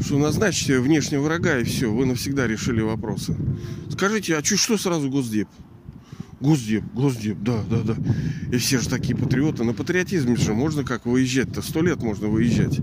что 0.00 0.18
назначьте 0.18 0.80
внешнего 0.80 1.22
врага 1.22 1.58
и 1.58 1.64
все, 1.64 1.92
вы 1.92 2.06
навсегда 2.06 2.46
решили 2.46 2.80
вопросы. 2.80 3.36
Скажите, 3.90 4.36
а 4.36 4.42
чё, 4.42 4.56
что 4.56 4.78
сразу 4.78 5.10
Госдеп? 5.10 5.48
Госдеп, 6.40 6.84
Госдеп, 6.94 7.38
да, 7.40 7.62
да, 7.68 7.80
да. 7.82 7.96
И 8.50 8.56
все 8.56 8.78
же 8.78 8.88
такие 8.88 9.16
патриоты. 9.16 9.62
На 9.64 9.74
патриотизме 9.74 10.36
же 10.36 10.54
можно 10.54 10.84
как 10.84 11.04
выезжать-то? 11.04 11.60
Сто 11.60 11.82
лет 11.82 12.02
можно 12.02 12.28
выезжать. 12.28 12.80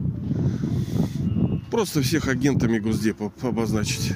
Просто 1.72 2.04
всех 2.04 2.28
агентами 2.28 2.78
Госдепа 2.78 3.34
обозначить. 3.42 4.14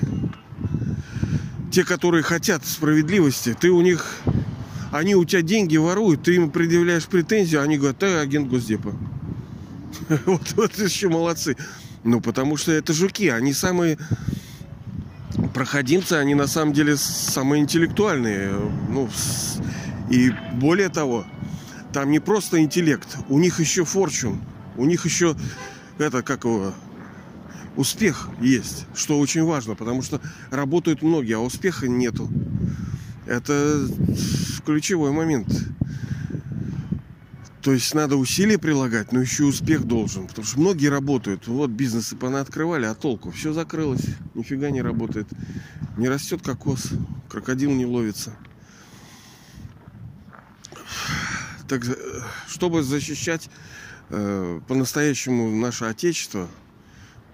Те, 1.71 1.83
которые 1.85 2.23
хотят 2.23 2.65
справедливости, 2.65 3.55
ты 3.59 3.69
у 3.69 3.81
них 3.81 4.21
они 4.91 5.15
у 5.15 5.23
тебя 5.23 5.41
деньги 5.41 5.77
воруют, 5.77 6.23
ты 6.23 6.35
им 6.35 6.51
предъявляешь 6.51 7.05
претензию, 7.05 7.61
они 7.61 7.77
говорят, 7.77 7.99
ты 7.99 8.07
агент 8.17 8.49
Госдепа. 8.49 8.93
Вот, 10.25 10.51
вот 10.53 10.77
еще 10.77 11.07
молодцы. 11.07 11.55
Ну, 12.03 12.19
потому 12.19 12.57
что 12.57 12.71
это 12.71 12.91
жуки, 12.91 13.29
они 13.29 13.53
самые 13.53 13.97
проходимцы, 15.53 16.13
они 16.13 16.35
на 16.35 16.47
самом 16.47 16.73
деле 16.73 16.97
самые 16.97 17.61
интеллектуальные. 17.61 18.51
Ну, 18.89 19.09
и 20.09 20.31
более 20.53 20.89
того, 20.89 21.25
там 21.93 22.11
не 22.11 22.19
просто 22.19 22.61
интеллект, 22.61 23.17
у 23.29 23.39
них 23.39 23.59
еще 23.59 23.85
форчун, 23.85 24.41
у 24.75 24.85
них 24.85 25.05
еще 25.05 25.35
это, 25.97 26.21
как 26.21 26.43
его, 26.43 26.73
успех 27.75 28.29
есть, 28.39 28.85
что 28.93 29.19
очень 29.19 29.43
важно, 29.43 29.75
потому 29.75 30.01
что 30.01 30.21
работают 30.49 31.01
многие, 31.01 31.35
а 31.35 31.39
успеха 31.39 31.87
нету. 31.87 32.29
Это 33.25 33.87
ключевой 34.65 35.11
момент. 35.11 35.47
То 37.61 37.73
есть 37.73 37.93
надо 37.93 38.15
усилия 38.15 38.57
прилагать, 38.57 39.11
но 39.11 39.21
еще 39.21 39.43
успех 39.43 39.83
должен. 39.83 40.27
Потому 40.27 40.47
что 40.47 40.59
многие 40.59 40.87
работают. 40.87 41.47
Вот 41.47 41.69
бизнесы 41.69 42.15
понаоткрывали, 42.15 42.85
а 42.85 42.95
толку? 42.95 43.29
Все 43.29 43.53
закрылось. 43.53 44.05
Нифига 44.33 44.71
не 44.71 44.81
работает. 44.81 45.27
Не 45.95 46.09
растет 46.09 46.41
кокос. 46.41 46.89
Крокодил 47.29 47.71
не 47.71 47.85
ловится. 47.85 48.33
Так, 51.67 51.87
э, 51.87 51.95
чтобы 52.47 52.81
защищать 52.81 53.49
э, 54.09 54.59
по-настоящему 54.67 55.55
наше 55.55 55.85
Отечество, 55.85 56.49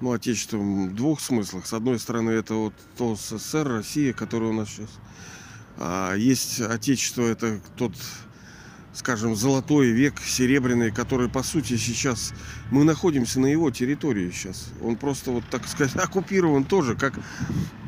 ну, 0.02 0.12
Отечество 0.12 0.58
в 0.58 0.94
двух 0.94 1.22
смыслах. 1.22 1.66
С 1.66 1.74
одной 1.74 2.00
стороны, 2.00 2.32
это 2.32 2.54
вот 2.54 2.74
то 2.98 3.16
СССР, 3.16 3.68
Россия, 3.68 4.14
которая 4.14 4.50
у 4.50 4.54
нас 4.54 4.70
сейчас 4.70 4.90
а 5.80 6.16
есть 6.16 6.60
отечество, 6.60 7.24
это 7.24 7.60
тот, 7.76 7.94
скажем, 8.94 9.36
золотой 9.36 9.92
век, 9.92 10.20
серебряный, 10.20 10.92
который, 10.92 11.30
по 11.30 11.44
сути, 11.44 11.78
сейчас 11.78 12.34
мы 12.72 12.84
находимся 12.84 13.40
на 13.40 13.46
его 13.46 13.70
территории 13.70 14.32
сейчас. 14.32 14.70
Он 14.82 14.96
просто, 14.96 15.32
вот 15.32 15.44
так 15.50 15.68
сказать, 15.68 15.96
оккупирован 16.04 16.64
тоже, 16.64 16.96
как, 16.96 17.14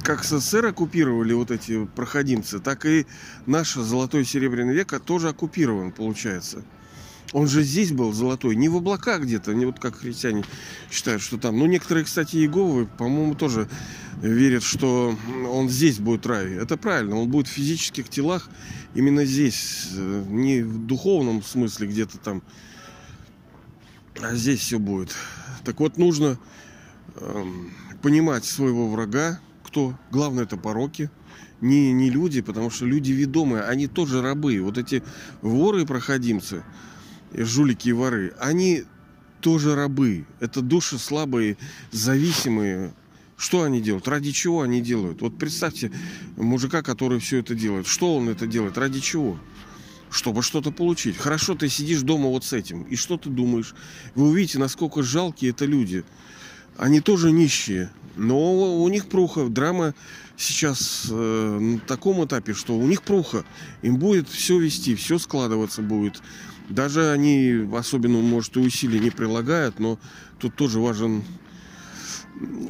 как 0.04 0.24
СССР 0.24 0.68
оккупировали 0.68 1.34
вот 1.34 1.50
эти 1.50 1.86
проходимцы, 1.86 2.60
так 2.60 2.86
и 2.86 3.08
наш 3.48 3.74
золотой 3.74 4.24
серебряный 4.24 4.76
век 4.76 5.00
тоже 5.02 5.30
оккупирован, 5.30 5.92
получается. 5.92 6.64
Он 7.32 7.48
же 7.48 7.64
здесь 7.64 7.92
был 7.92 8.12
золотой, 8.12 8.56
не 8.56 8.70
в 8.70 8.78
облаках 8.78 9.22
где-то, 9.22 9.54
не 9.54 9.66
вот 9.66 9.80
как 9.80 10.00
христиане 10.00 10.44
считают, 10.90 11.22
что 11.22 11.38
там. 11.38 11.58
Ну, 11.58 11.66
некоторые, 11.68 12.06
кстати, 12.06 12.38
Иеговы, 12.38 12.88
по-моему, 12.88 13.36
тоже 13.36 13.70
верят, 14.22 14.64
что 14.64 15.16
он 15.52 15.70
здесь 15.70 16.00
будет 16.00 16.26
рай. 16.26 16.54
Это 16.54 16.76
правильно, 16.76 17.18
он 17.18 17.30
будет 17.30 17.48
в 17.48 17.52
физических 17.52 18.10
телах 18.10 18.50
именно 18.96 19.26
здесь, 19.26 19.90
э, 19.96 20.24
не 20.28 20.62
в 20.62 20.86
духовном 20.86 21.44
смысле 21.44 21.88
где-то 21.88 22.18
там, 22.18 22.42
а 24.22 24.36
здесь 24.36 24.60
все 24.60 24.80
будет. 24.80 25.16
Так 25.64 25.80
вот, 25.80 25.98
нужно 25.98 26.40
э, 27.16 27.46
понимать 28.02 28.46
своего 28.46 28.90
врага, 28.90 29.40
кто. 29.64 29.98
Главное 30.12 30.46
это 30.46 30.58
пороки, 30.58 31.12
не, 31.62 31.92
не 31.92 32.10
люди, 32.10 32.42
потому 32.42 32.70
что 32.70 32.86
люди 32.86 33.12
ведомые, 33.12 33.64
они 33.64 33.88
тоже 33.88 34.22
рабы. 34.22 34.60
Вот 34.62 34.78
эти 34.78 35.04
воры 35.42 35.84
и 35.84 35.86
проходимцы, 35.86 36.64
жулики 37.34 37.90
и 37.90 37.94
воры, 37.94 38.34
они 38.40 38.84
тоже 39.42 39.76
рабы. 39.76 40.26
Это 40.40 40.62
души 40.62 40.98
слабые, 40.98 41.58
зависимые. 41.92 42.94
Что 43.38 43.64
они 43.64 43.80
делают? 43.80 44.08
Ради 44.08 44.32
чего 44.32 44.62
они 44.62 44.82
делают? 44.82 45.22
Вот 45.22 45.38
представьте 45.38 45.92
мужика, 46.36 46.82
который 46.82 47.20
все 47.20 47.38
это 47.38 47.56
делает. 47.56 47.88
Что 47.88 48.18
он 48.18 48.28
это 48.28 48.48
делает? 48.48 48.78
Ради 48.78 49.00
чего? 49.00 49.40
Чтобы 50.12 50.44
что-то 50.44 50.72
получить. 50.72 51.16
Хорошо, 51.18 51.56
ты 51.56 51.70
сидишь 51.70 52.02
дома 52.02 52.28
вот 52.28 52.44
с 52.44 52.52
этим. 52.52 52.84
И 52.84 52.96
что 52.98 53.18
ты 53.18 53.30
думаешь? 53.30 53.76
Вы 54.16 54.30
увидите, 54.30 54.60
насколько 54.60 55.04
жалкие 55.04 55.52
это 55.52 55.66
люди. 55.66 56.04
Они 56.78 57.00
тоже 57.00 57.32
нищие. 57.32 57.92
Но 58.18 58.82
у 58.82 58.90
них 58.90 59.08
пруха. 59.08 59.48
Драма 59.48 59.94
сейчас 60.36 61.08
э, 61.10 61.60
на 61.60 61.80
таком 61.80 62.26
этапе, 62.26 62.54
что 62.54 62.78
у 62.78 62.86
них 62.88 63.04
пруха. 63.04 63.46
Им 63.82 63.98
будет 63.98 64.28
все 64.28 64.60
вести, 64.60 64.96
все 64.96 65.18
складываться 65.18 65.82
будет. 65.82 66.22
Даже 66.70 67.12
они 67.12 67.68
особенно, 67.74 68.20
может, 68.20 68.56
и 68.56 68.60
усилий 68.60 69.00
не 69.00 69.10
прилагают, 69.10 69.80
но 69.80 70.00
тут 70.38 70.56
тоже 70.56 70.80
важен 70.80 71.24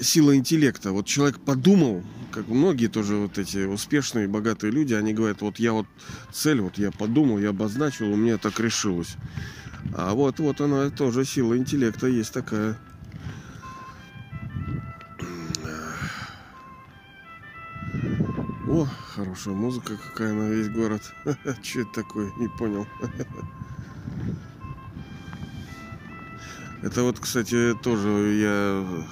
сила 0.01 0.35
интеллекта. 0.35 0.91
Вот 0.91 1.05
человек 1.05 1.39
подумал, 1.39 2.03
как 2.31 2.47
многие 2.47 2.87
тоже 2.87 3.17
вот 3.17 3.37
эти 3.37 3.65
успешные, 3.65 4.27
богатые 4.27 4.71
люди, 4.71 4.93
они 4.93 5.13
говорят, 5.13 5.41
вот 5.41 5.59
я 5.59 5.73
вот 5.73 5.85
цель, 6.31 6.61
вот 6.61 6.77
я 6.77 6.91
подумал, 6.91 7.39
я 7.39 7.49
обозначил, 7.49 8.11
у 8.11 8.15
меня 8.15 8.37
так 8.37 8.59
решилось. 8.59 9.15
А 9.93 10.13
вот, 10.13 10.39
вот 10.39 10.61
она 10.61 10.89
тоже 10.89 11.25
сила 11.25 11.57
интеллекта 11.57 12.07
есть 12.07 12.33
такая. 12.33 12.77
О, 18.67 18.87
хорошая 19.15 19.55
музыка 19.55 19.97
какая 19.97 20.31
на 20.31 20.49
весь 20.49 20.69
город. 20.69 21.01
Что 21.63 21.81
это 21.81 21.91
такое? 21.93 22.31
Не 22.37 22.47
понял. 22.47 22.87
Это 26.81 27.03
вот, 27.03 27.19
кстати, 27.19 27.73
тоже 27.83 28.09
я 28.09 29.05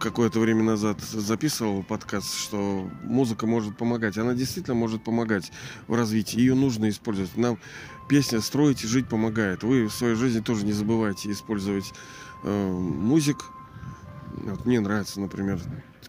какое-то 0.00 0.40
время 0.40 0.62
назад 0.62 1.00
записывал 1.00 1.82
подкаст, 1.82 2.34
что 2.34 2.90
музыка 3.04 3.46
может 3.46 3.76
помогать. 3.76 4.18
Она 4.18 4.34
действительно 4.34 4.74
может 4.74 5.04
помогать 5.04 5.52
в 5.86 5.94
развитии. 5.94 6.40
Ее 6.40 6.54
нужно 6.54 6.88
использовать. 6.88 7.36
Нам 7.36 7.58
песня 8.08 8.40
«Строить 8.40 8.82
и 8.82 8.88
жить» 8.88 9.08
помогает. 9.08 9.62
Вы 9.62 9.86
в 9.86 9.92
своей 9.92 10.14
жизни 10.14 10.40
тоже 10.40 10.64
не 10.66 10.72
забывайте 10.72 11.30
использовать 11.30 11.92
э, 12.42 12.72
музык. 12.72 13.44
Вот 14.32 14.66
мне 14.66 14.80
нравятся, 14.80 15.20
например, 15.20 15.60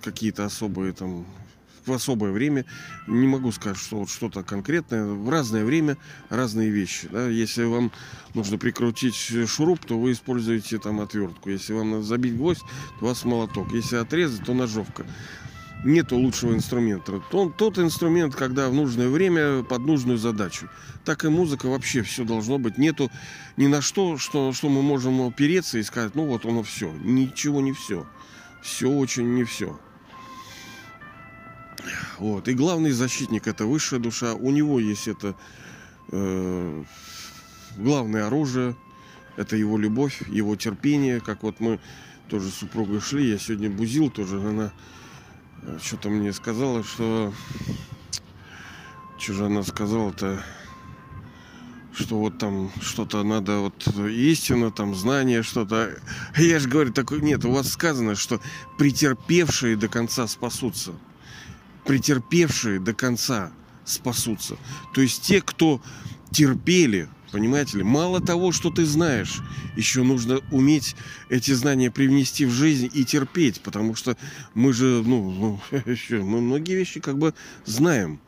какие-то 0.02 0.46
особые 0.46 0.94
там 0.94 1.26
в 1.86 1.94
особое 1.94 2.32
время. 2.32 2.66
Не 3.08 3.28
могу 3.28 3.52
сказать, 3.52 3.78
что 3.78 3.98
вот 3.98 4.10
что-то 4.10 4.44
конкретное. 4.44 5.06
В 5.06 5.30
разное 5.30 5.64
время 5.64 5.98
разные 6.30 6.70
вещи. 6.70 7.08
Да? 7.12 7.28
Если 7.28 7.64
вам 7.64 7.92
нужно 8.34 8.58
прикрутить 8.58 9.16
шуруп, 9.48 9.86
то 9.86 10.00
вы 10.00 10.12
используете 10.14 10.78
там 10.80 11.00
отвертку. 11.00 11.50
Если 11.50 11.74
вам 11.74 11.92
надо 11.92 12.04
забить 12.04 12.38
гвоздь, 12.38 12.62
то 13.00 13.06
у 13.06 13.08
вас 13.08 13.26
молоток. 13.26 13.72
Если 13.74 13.96
отрезать, 13.96 14.46
то 14.46 14.54
ножовка. 14.54 15.06
Нету 15.84 16.16
лучшего 16.16 16.54
инструмента. 16.54 17.20
Тот, 17.32 17.58
тот 17.58 17.80
инструмент, 17.80 18.36
когда 18.36 18.70
в 18.70 18.74
нужное 18.74 19.10
время 19.10 19.64
под 19.64 19.80
нужную 19.80 20.20
задачу. 20.20 20.70
Так 21.06 21.26
и 21.26 21.30
музыка 21.30 21.66
вообще 21.66 22.04
все 22.04 22.24
должно 22.24 22.60
быть. 22.60 22.78
Нету 22.78 23.10
ни 23.58 23.66
на 23.66 23.82
что, 23.82 24.20
что, 24.20 24.54
что 24.54 24.70
мы 24.70 24.84
можем 24.84 25.22
опереться 25.22 25.80
и 25.80 25.84
сказать, 25.84 26.14
ну 26.14 26.26
вот 26.26 26.46
оно 26.46 26.62
все. 26.62 26.92
Ничего 27.04 27.62
не 27.62 27.74
все. 27.74 28.06
Все 28.62 28.90
очень 28.90 29.34
не 29.34 29.44
все. 29.44 29.80
Вот. 32.20 32.48
И 32.48 32.54
главный 32.54 32.92
защитник 32.92 33.48
это 33.48 33.66
высшая 33.66 34.00
душа. 34.00 34.34
У 34.34 34.52
него 34.52 34.80
есть 34.80 35.08
это 35.08 35.36
э, 36.12 36.84
главное 37.78 38.28
оружие. 38.28 38.76
Это 39.38 39.56
его 39.56 39.78
любовь, 39.78 40.22
его 40.28 40.56
терпение. 40.56 41.20
Как 41.20 41.44
вот 41.44 41.60
мы 41.60 41.80
тоже 42.30 42.50
с 42.50 42.56
супругой 42.56 43.02
шли. 43.02 43.30
Я 43.30 43.38
сегодня 43.38 43.70
бузил 43.70 44.10
тоже. 44.10 44.40
Она 44.40 44.72
э, 45.64 45.80
что-то 45.82 46.10
мне 46.10 46.34
сказала, 46.34 46.84
что... 46.84 47.34
Что 49.18 49.34
же 49.34 49.46
она 49.46 49.64
сказала-то? 49.64 50.44
что 51.94 52.18
вот 52.18 52.38
там 52.38 52.72
что-то 52.82 53.22
надо, 53.22 53.60
вот 53.60 53.86
истина, 54.08 54.72
там 54.72 54.96
знание, 54.96 55.44
что-то. 55.44 55.92
Я 56.38 56.58
же 56.60 56.70
говорю, 56.70 56.94
такой, 56.94 57.22
нет, 57.22 57.44
у 57.44 57.52
вас 57.52 57.70
сказано, 57.70 58.16
что 58.16 58.40
претерпевшие 58.78 59.76
до 59.76 59.90
конца 59.90 60.26
спасутся 60.28 60.94
претерпевшие 61.86 62.80
до 62.80 62.94
конца 62.94 63.52
спасутся. 63.86 64.58
То 64.94 65.02
есть 65.02 65.24
те, 65.24 65.42
кто 65.42 65.82
терпели, 66.32 67.10
понимаете 67.32 67.80
ли, 67.80 67.84
мало 67.84 68.22
того, 68.22 68.52
что 68.52 68.70
ты 68.70 68.86
знаешь, 68.86 69.40
еще 69.76 70.04
нужно 70.04 70.40
уметь 70.52 70.96
эти 71.30 71.52
знания 71.52 71.92
привнести 71.92 72.46
в 72.46 72.52
жизнь 72.52 72.90
и 72.94 73.04
терпеть, 73.04 73.62
потому 73.62 73.96
что 73.96 74.18
мы 74.54 74.74
же, 74.74 75.04
ну, 75.06 75.32
ну 75.32 75.62
еще, 75.86 76.22
мы 76.22 76.42
многие 76.42 76.76
вещи 76.76 77.00
как 77.00 77.18
бы 77.18 77.34
знаем. 77.66 78.20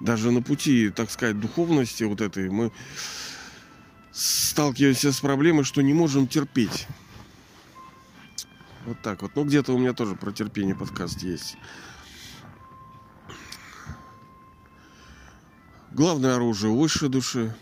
Даже 0.00 0.30
на 0.30 0.42
пути, 0.42 0.90
так 0.90 1.10
сказать, 1.10 1.40
духовности 1.40 2.04
вот 2.04 2.20
этой 2.20 2.48
мы 2.50 2.70
сталкиваемся 4.12 5.12
с 5.12 5.20
проблемой, 5.20 5.64
что 5.64 5.80
не 5.80 5.92
можем 5.92 6.28
терпеть. 6.28 6.86
Вот 8.86 9.00
так 9.02 9.22
вот. 9.22 9.32
Ну, 9.34 9.44
где-то 9.44 9.74
у 9.74 9.78
меня 9.78 9.92
тоже 9.92 10.14
про 10.14 10.32
терпение 10.32 10.74
подкаст 10.74 11.22
есть. 11.22 11.56
Главное 15.98 16.36
оружие 16.36 16.72
высшей 16.72 17.08
души. 17.08 17.56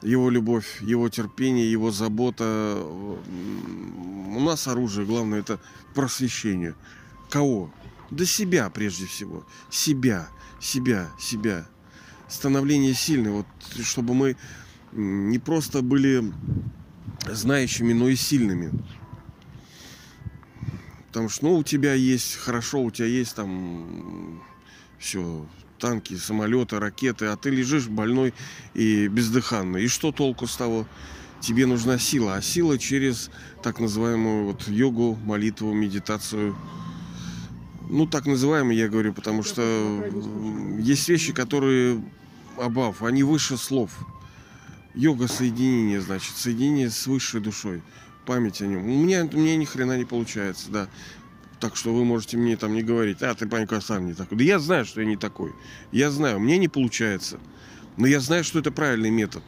Его 0.00 0.30
любовь, 0.30 0.80
его 0.80 1.10
терпение, 1.10 1.70
его 1.70 1.90
забота. 1.90 2.82
У 2.82 4.40
нас 4.40 4.66
оружие, 4.66 5.06
главное, 5.06 5.40
это 5.40 5.60
просвещение. 5.94 6.74
Кого? 7.28 7.70
Да 8.10 8.24
себя 8.24 8.70
прежде 8.70 9.04
всего. 9.04 9.46
Себя, 9.68 10.30
себя, 10.62 11.10
себя. 11.20 11.66
Становление 12.26 12.94
сильным. 12.94 13.34
Вот, 13.34 13.46
чтобы 13.84 14.14
мы 14.14 14.38
не 14.92 15.38
просто 15.38 15.82
были 15.82 16.32
знающими, 17.26 17.92
но 17.92 18.08
и 18.08 18.16
сильными. 18.16 18.72
Потому 21.08 21.28
что, 21.28 21.44
ну, 21.44 21.56
у 21.56 21.62
тебя 21.62 21.92
есть, 21.92 22.36
хорошо, 22.36 22.82
у 22.82 22.90
тебя 22.90 23.08
есть 23.08 23.34
там 23.34 24.42
все, 24.98 25.46
танки, 25.78 26.16
самолеты, 26.16 26.78
ракеты, 26.78 27.26
а 27.26 27.36
ты 27.36 27.50
лежишь 27.50 27.88
больной 27.88 28.34
и 28.74 29.08
бездыханный. 29.08 29.84
И 29.84 29.88
что 29.88 30.12
толку 30.12 30.46
с 30.46 30.56
того? 30.56 30.86
Тебе 31.40 31.66
нужна 31.66 31.98
сила, 31.98 32.34
а 32.34 32.42
сила 32.42 32.78
через 32.78 33.30
так 33.62 33.78
называемую 33.78 34.46
вот 34.46 34.66
йогу, 34.68 35.16
молитву, 35.24 35.72
медитацию. 35.72 36.56
Ну, 37.88 38.06
так 38.06 38.26
называемую, 38.26 38.76
я 38.76 38.88
говорю, 38.88 39.14
потому 39.14 39.42
что 39.42 39.62
есть 40.80 41.08
вещи, 41.08 41.32
которые 41.32 42.02
обав, 42.56 43.02
они 43.02 43.22
выше 43.22 43.56
слов. 43.56 43.90
Йога 44.94 45.28
соединение, 45.28 46.00
значит, 46.00 46.36
соединение 46.36 46.90
с 46.90 47.06
высшей 47.06 47.40
душой, 47.40 47.82
память 48.26 48.60
о 48.60 48.66
нем. 48.66 48.84
У 48.84 48.88
меня, 48.88 49.24
у 49.24 49.38
меня 49.38 49.56
ни 49.56 49.64
хрена 49.64 49.96
не 49.96 50.04
получается, 50.04 50.70
да. 50.70 50.88
Так 51.60 51.74
что 51.74 51.92
вы 51.92 52.04
можете 52.04 52.36
мне 52.36 52.56
там 52.56 52.74
не 52.74 52.82
говорить, 52.82 53.22
а 53.22 53.34
ты, 53.34 53.48
Панька, 53.48 53.80
сам 53.80 54.06
не 54.06 54.14
такой. 54.14 54.38
Да 54.38 54.44
я 54.44 54.58
знаю, 54.58 54.84
что 54.84 55.00
я 55.00 55.06
не 55.06 55.16
такой. 55.16 55.52
Я 55.90 56.10
знаю, 56.10 56.38
мне 56.38 56.56
не 56.56 56.68
получается. 56.68 57.38
Но 57.96 58.06
я 58.06 58.20
знаю, 58.20 58.44
что 58.44 58.60
это 58.60 58.70
правильный 58.70 59.10
метод. 59.10 59.42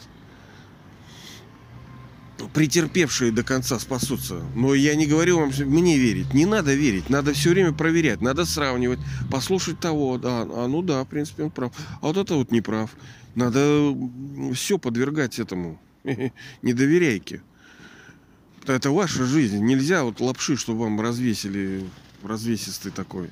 Претерпевшие 2.53 3.31
до 3.31 3.45
конца 3.45 3.79
спасутся. 3.79 4.43
Но 4.57 4.75
я 4.75 4.97
не 4.97 5.07
говорю 5.07 5.39
вам 5.39 5.53
мне 5.67 5.99
верить. 5.99 6.35
Не 6.35 6.47
надо 6.47 6.75
верить. 6.75 7.09
Надо 7.09 7.33
все 7.33 7.51
время 7.51 7.73
проверять. 7.73 8.21
Надо 8.21 8.45
сравнивать. 8.45 8.99
Послушать 9.31 9.79
того. 9.79 10.19
Да, 10.19 10.43
а 10.43 10.67
ну 10.67 10.83
да, 10.83 11.05
в 11.05 11.07
принципе, 11.07 11.45
он 11.45 11.51
прав. 11.51 11.73
А 12.01 12.07
вот 12.07 12.17
это 12.17 12.35
вот 12.35 12.51
не 12.51 12.61
прав. 12.61 12.91
Надо 13.37 13.95
все 14.55 14.79
подвергать 14.79 15.39
этому. 15.39 15.81
Не 16.63 16.73
доверяйте 16.73 17.43
это 18.67 18.91
ваша 18.91 19.25
жизнь. 19.25 19.65
Нельзя 19.65 20.05
вот 20.05 20.21
лапши, 20.21 20.57
чтобы 20.57 20.81
вам 20.81 21.01
развесили 21.01 21.85
развесистый 22.23 22.93
такой. 22.93 23.31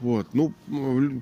Вот. 0.00 0.28
Ну, 0.34 0.52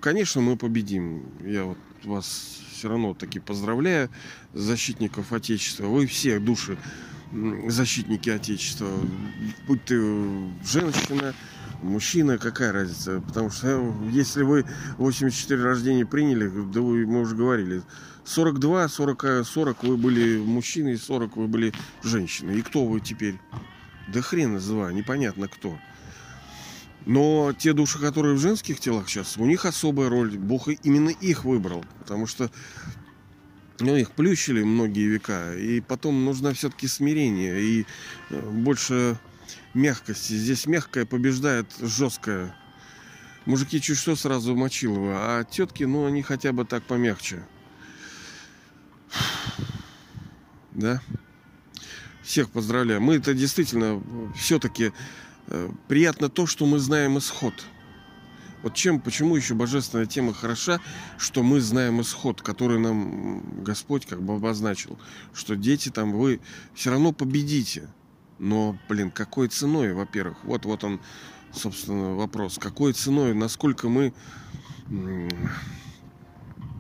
конечно, 0.00 0.40
мы 0.40 0.56
победим. 0.56 1.24
Я 1.44 1.64
вот 1.64 1.78
вас 2.04 2.58
все 2.72 2.88
равно 2.88 3.14
таки 3.14 3.38
поздравляю, 3.38 4.10
защитников 4.52 5.32
Отечества. 5.32 5.86
Вы 5.86 6.06
все 6.06 6.38
души 6.38 6.76
защитники 7.68 8.30
Отечества. 8.30 8.88
Будь 9.66 9.84
ты 9.84 10.00
женщина, 10.64 11.34
мужчина, 11.82 12.38
какая 12.38 12.72
разница? 12.72 13.20
Потому 13.20 13.50
что 13.50 13.68
э, 13.68 13.92
если 14.10 14.42
вы 14.42 14.64
84 14.98 15.62
рождения 15.62 16.06
приняли, 16.06 16.48
да 16.72 16.80
вы, 16.80 17.06
мы 17.06 17.20
уже 17.20 17.34
говорили, 17.34 17.82
42, 18.24 18.88
40, 18.88 19.46
40 19.46 19.84
вы 19.84 19.96
были 19.96 20.38
мужчиной, 20.38 20.96
40 20.96 21.36
вы 21.36 21.46
были 21.46 21.72
женщиной. 22.02 22.58
И 22.58 22.62
кто 22.62 22.84
вы 22.84 23.00
теперь? 23.00 23.38
Да 24.08 24.22
хрен 24.22 24.54
называю, 24.54 24.94
непонятно 24.94 25.48
кто. 25.48 25.78
Но 27.06 27.52
те 27.52 27.74
души, 27.74 27.98
которые 27.98 28.34
в 28.34 28.40
женских 28.40 28.80
телах 28.80 29.08
сейчас, 29.08 29.36
у 29.36 29.44
них 29.44 29.66
особая 29.66 30.08
роль. 30.08 30.38
Бог 30.38 30.68
именно 30.82 31.10
их 31.10 31.44
выбрал. 31.44 31.84
Потому 32.00 32.26
что 32.26 32.50
ну, 33.80 33.96
их 33.96 34.12
плющили 34.12 34.62
многие 34.62 35.06
века. 35.06 35.54
И 35.54 35.80
потом 35.80 36.24
нужно 36.24 36.54
все-таки 36.54 36.86
смирение 36.86 37.60
и 37.60 37.86
э, 38.30 38.40
больше 38.50 39.18
мягкости. 39.74 40.32
Здесь 40.32 40.66
мягкое 40.66 41.04
побеждает 41.04 41.66
жесткое. 41.80 42.54
Мужики 43.44 43.80
чуть 43.80 43.98
что 43.98 44.16
сразу 44.16 44.56
мочил 44.56 44.94
его, 44.94 45.12
а 45.14 45.44
тетки, 45.44 45.84
ну, 45.84 46.06
они 46.06 46.22
хотя 46.22 46.52
бы 46.52 46.64
так 46.64 46.82
помягче. 46.84 47.42
Да? 50.74 51.00
Всех 52.22 52.50
поздравляю. 52.50 53.00
Мы 53.00 53.16
это 53.16 53.34
действительно 53.34 54.02
все-таки 54.36 54.92
э, 55.46 55.70
приятно 55.88 56.28
то, 56.28 56.46
что 56.46 56.66
мы 56.66 56.78
знаем 56.78 57.18
исход. 57.18 57.54
Вот 58.62 58.74
чем, 58.74 58.98
почему 58.98 59.36
еще 59.36 59.52
божественная 59.54 60.06
тема 60.06 60.32
хороша, 60.32 60.80
что 61.18 61.42
мы 61.42 61.60
знаем 61.60 62.00
исход, 62.00 62.40
который 62.40 62.78
нам 62.78 63.62
Господь 63.62 64.06
как 64.06 64.22
бы 64.22 64.36
обозначил, 64.36 64.98
что 65.34 65.54
дети 65.54 65.90
там, 65.90 66.12
вы 66.12 66.40
все 66.74 66.90
равно 66.90 67.12
победите. 67.12 67.88
Но, 68.38 68.78
блин, 68.88 69.10
какой 69.10 69.48
ценой, 69.48 69.92
во-первых? 69.92 70.42
Вот, 70.44 70.64
вот 70.64 70.82
он, 70.82 71.00
собственно, 71.52 72.14
вопрос. 72.14 72.58
Какой 72.58 72.94
ценой, 72.94 73.34
насколько 73.34 73.90
мы 73.90 74.14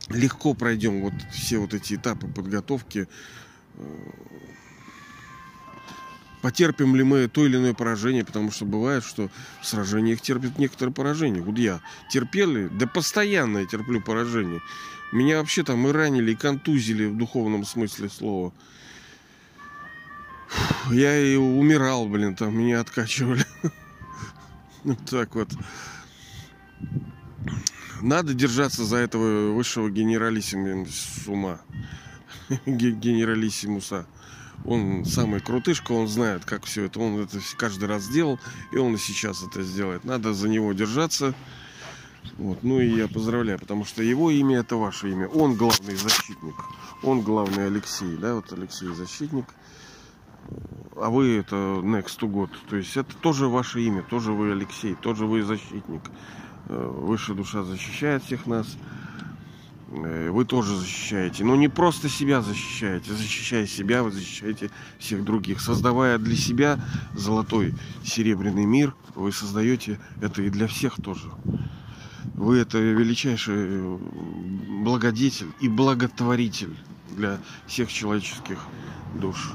легко 0.08 0.54
пройдем 0.54 1.02
вот 1.02 1.14
все 1.32 1.58
вот 1.58 1.74
эти 1.74 1.94
этапы 1.94 2.26
подготовки 2.28 3.08
потерпим 6.44 6.94
ли 6.94 7.02
мы 7.02 7.26
то 7.26 7.46
или 7.46 7.56
иное 7.56 7.72
поражение, 7.72 8.22
потому 8.22 8.50
что 8.50 8.66
бывает, 8.66 9.02
что 9.02 9.30
в 9.62 9.66
сражениях 9.66 10.20
терпят 10.20 10.58
некоторые 10.58 10.92
поражения. 10.92 11.40
Вот 11.40 11.56
я 11.56 11.80
терпел 12.10 12.50
ли? 12.50 12.68
Да 12.68 12.86
постоянно 12.86 13.58
я 13.58 13.66
терплю 13.66 14.02
поражение. 14.02 14.60
Меня 15.10 15.38
вообще 15.38 15.62
там 15.62 15.88
и 15.88 15.90
ранили, 15.90 16.32
и 16.32 16.34
контузили 16.34 17.06
в 17.06 17.16
духовном 17.16 17.64
смысле 17.64 18.10
слова. 18.10 18.52
Я 20.90 21.18
и 21.18 21.36
умирал, 21.36 22.06
блин, 22.06 22.36
там 22.36 22.58
меня 22.58 22.80
откачивали. 22.80 23.46
Вот 24.84 24.98
так 25.08 25.34
вот. 25.34 25.48
Надо 28.02 28.34
держаться 28.34 28.84
за 28.84 28.98
этого 28.98 29.52
высшего 29.52 29.88
генералиссимуса. 29.88 31.58
Генералиссимуса 32.66 34.06
он 34.64 35.04
самый 35.04 35.40
крутышка, 35.40 35.92
он 35.92 36.08
знает, 36.08 36.44
как 36.44 36.64
все 36.64 36.84
это, 36.84 37.00
он 37.00 37.18
это 37.20 37.38
каждый 37.56 37.88
раз 37.88 38.04
сделал, 38.04 38.38
и 38.72 38.76
он 38.76 38.94
и 38.94 38.98
сейчас 38.98 39.42
это 39.42 39.62
сделает. 39.62 40.04
Надо 40.04 40.32
за 40.32 40.48
него 40.48 40.72
держаться. 40.72 41.34
Вот. 42.38 42.62
Ну 42.62 42.80
и 42.80 42.88
я 42.96 43.06
поздравляю, 43.06 43.58
потому 43.58 43.84
что 43.84 44.02
его 44.02 44.30
имя 44.30 44.60
это 44.60 44.76
ваше 44.76 45.10
имя. 45.10 45.28
Он 45.28 45.54
главный 45.54 45.94
защитник. 45.94 46.54
Он 47.02 47.20
главный 47.20 47.66
Алексей, 47.66 48.16
да, 48.16 48.34
вот 48.34 48.52
Алексей 48.52 48.88
защитник. 48.88 49.46
А 50.96 51.10
вы 51.10 51.36
это 51.38 51.56
next 51.56 52.18
to 52.20 52.30
God. 52.30 52.50
То 52.68 52.76
есть 52.76 52.96
это 52.96 53.14
тоже 53.16 53.48
ваше 53.48 53.82
имя, 53.82 54.02
тоже 54.02 54.32
вы 54.32 54.52
Алексей, 54.52 54.94
тоже 54.94 55.26
вы 55.26 55.42
защитник. 55.42 56.02
Э, 56.68 56.90
высшая 56.90 57.34
душа 57.34 57.62
защищает 57.62 58.24
всех 58.24 58.46
нас. 58.46 58.78
Э, 59.94 60.30
вы 60.30 60.44
тоже 60.44 60.76
защищаете. 60.76 61.44
Но 61.44 61.56
не 61.56 61.68
просто 61.68 62.08
себя 62.08 62.42
защищаете. 62.42 63.12
Защищая 63.12 63.66
себя, 63.66 64.02
вы 64.02 64.10
защищаете 64.10 64.70
всех 64.98 65.24
других. 65.24 65.60
Создавая 65.60 66.18
для 66.18 66.36
себя 66.36 66.80
золотой 67.14 67.74
серебряный 68.04 68.64
мир, 68.64 68.94
вы 69.14 69.32
создаете 69.32 70.00
это 70.20 70.42
и 70.42 70.50
для 70.50 70.66
всех 70.66 70.96
тоже. 70.96 71.30
Вы 72.34 72.58
это 72.58 72.78
величайший 72.78 73.54
э, 73.56 73.98
благодетель 74.82 75.52
и 75.60 75.68
благотворитель 75.68 76.76
для 77.16 77.38
всех 77.66 77.92
человеческих 77.92 78.58
душ. 79.14 79.52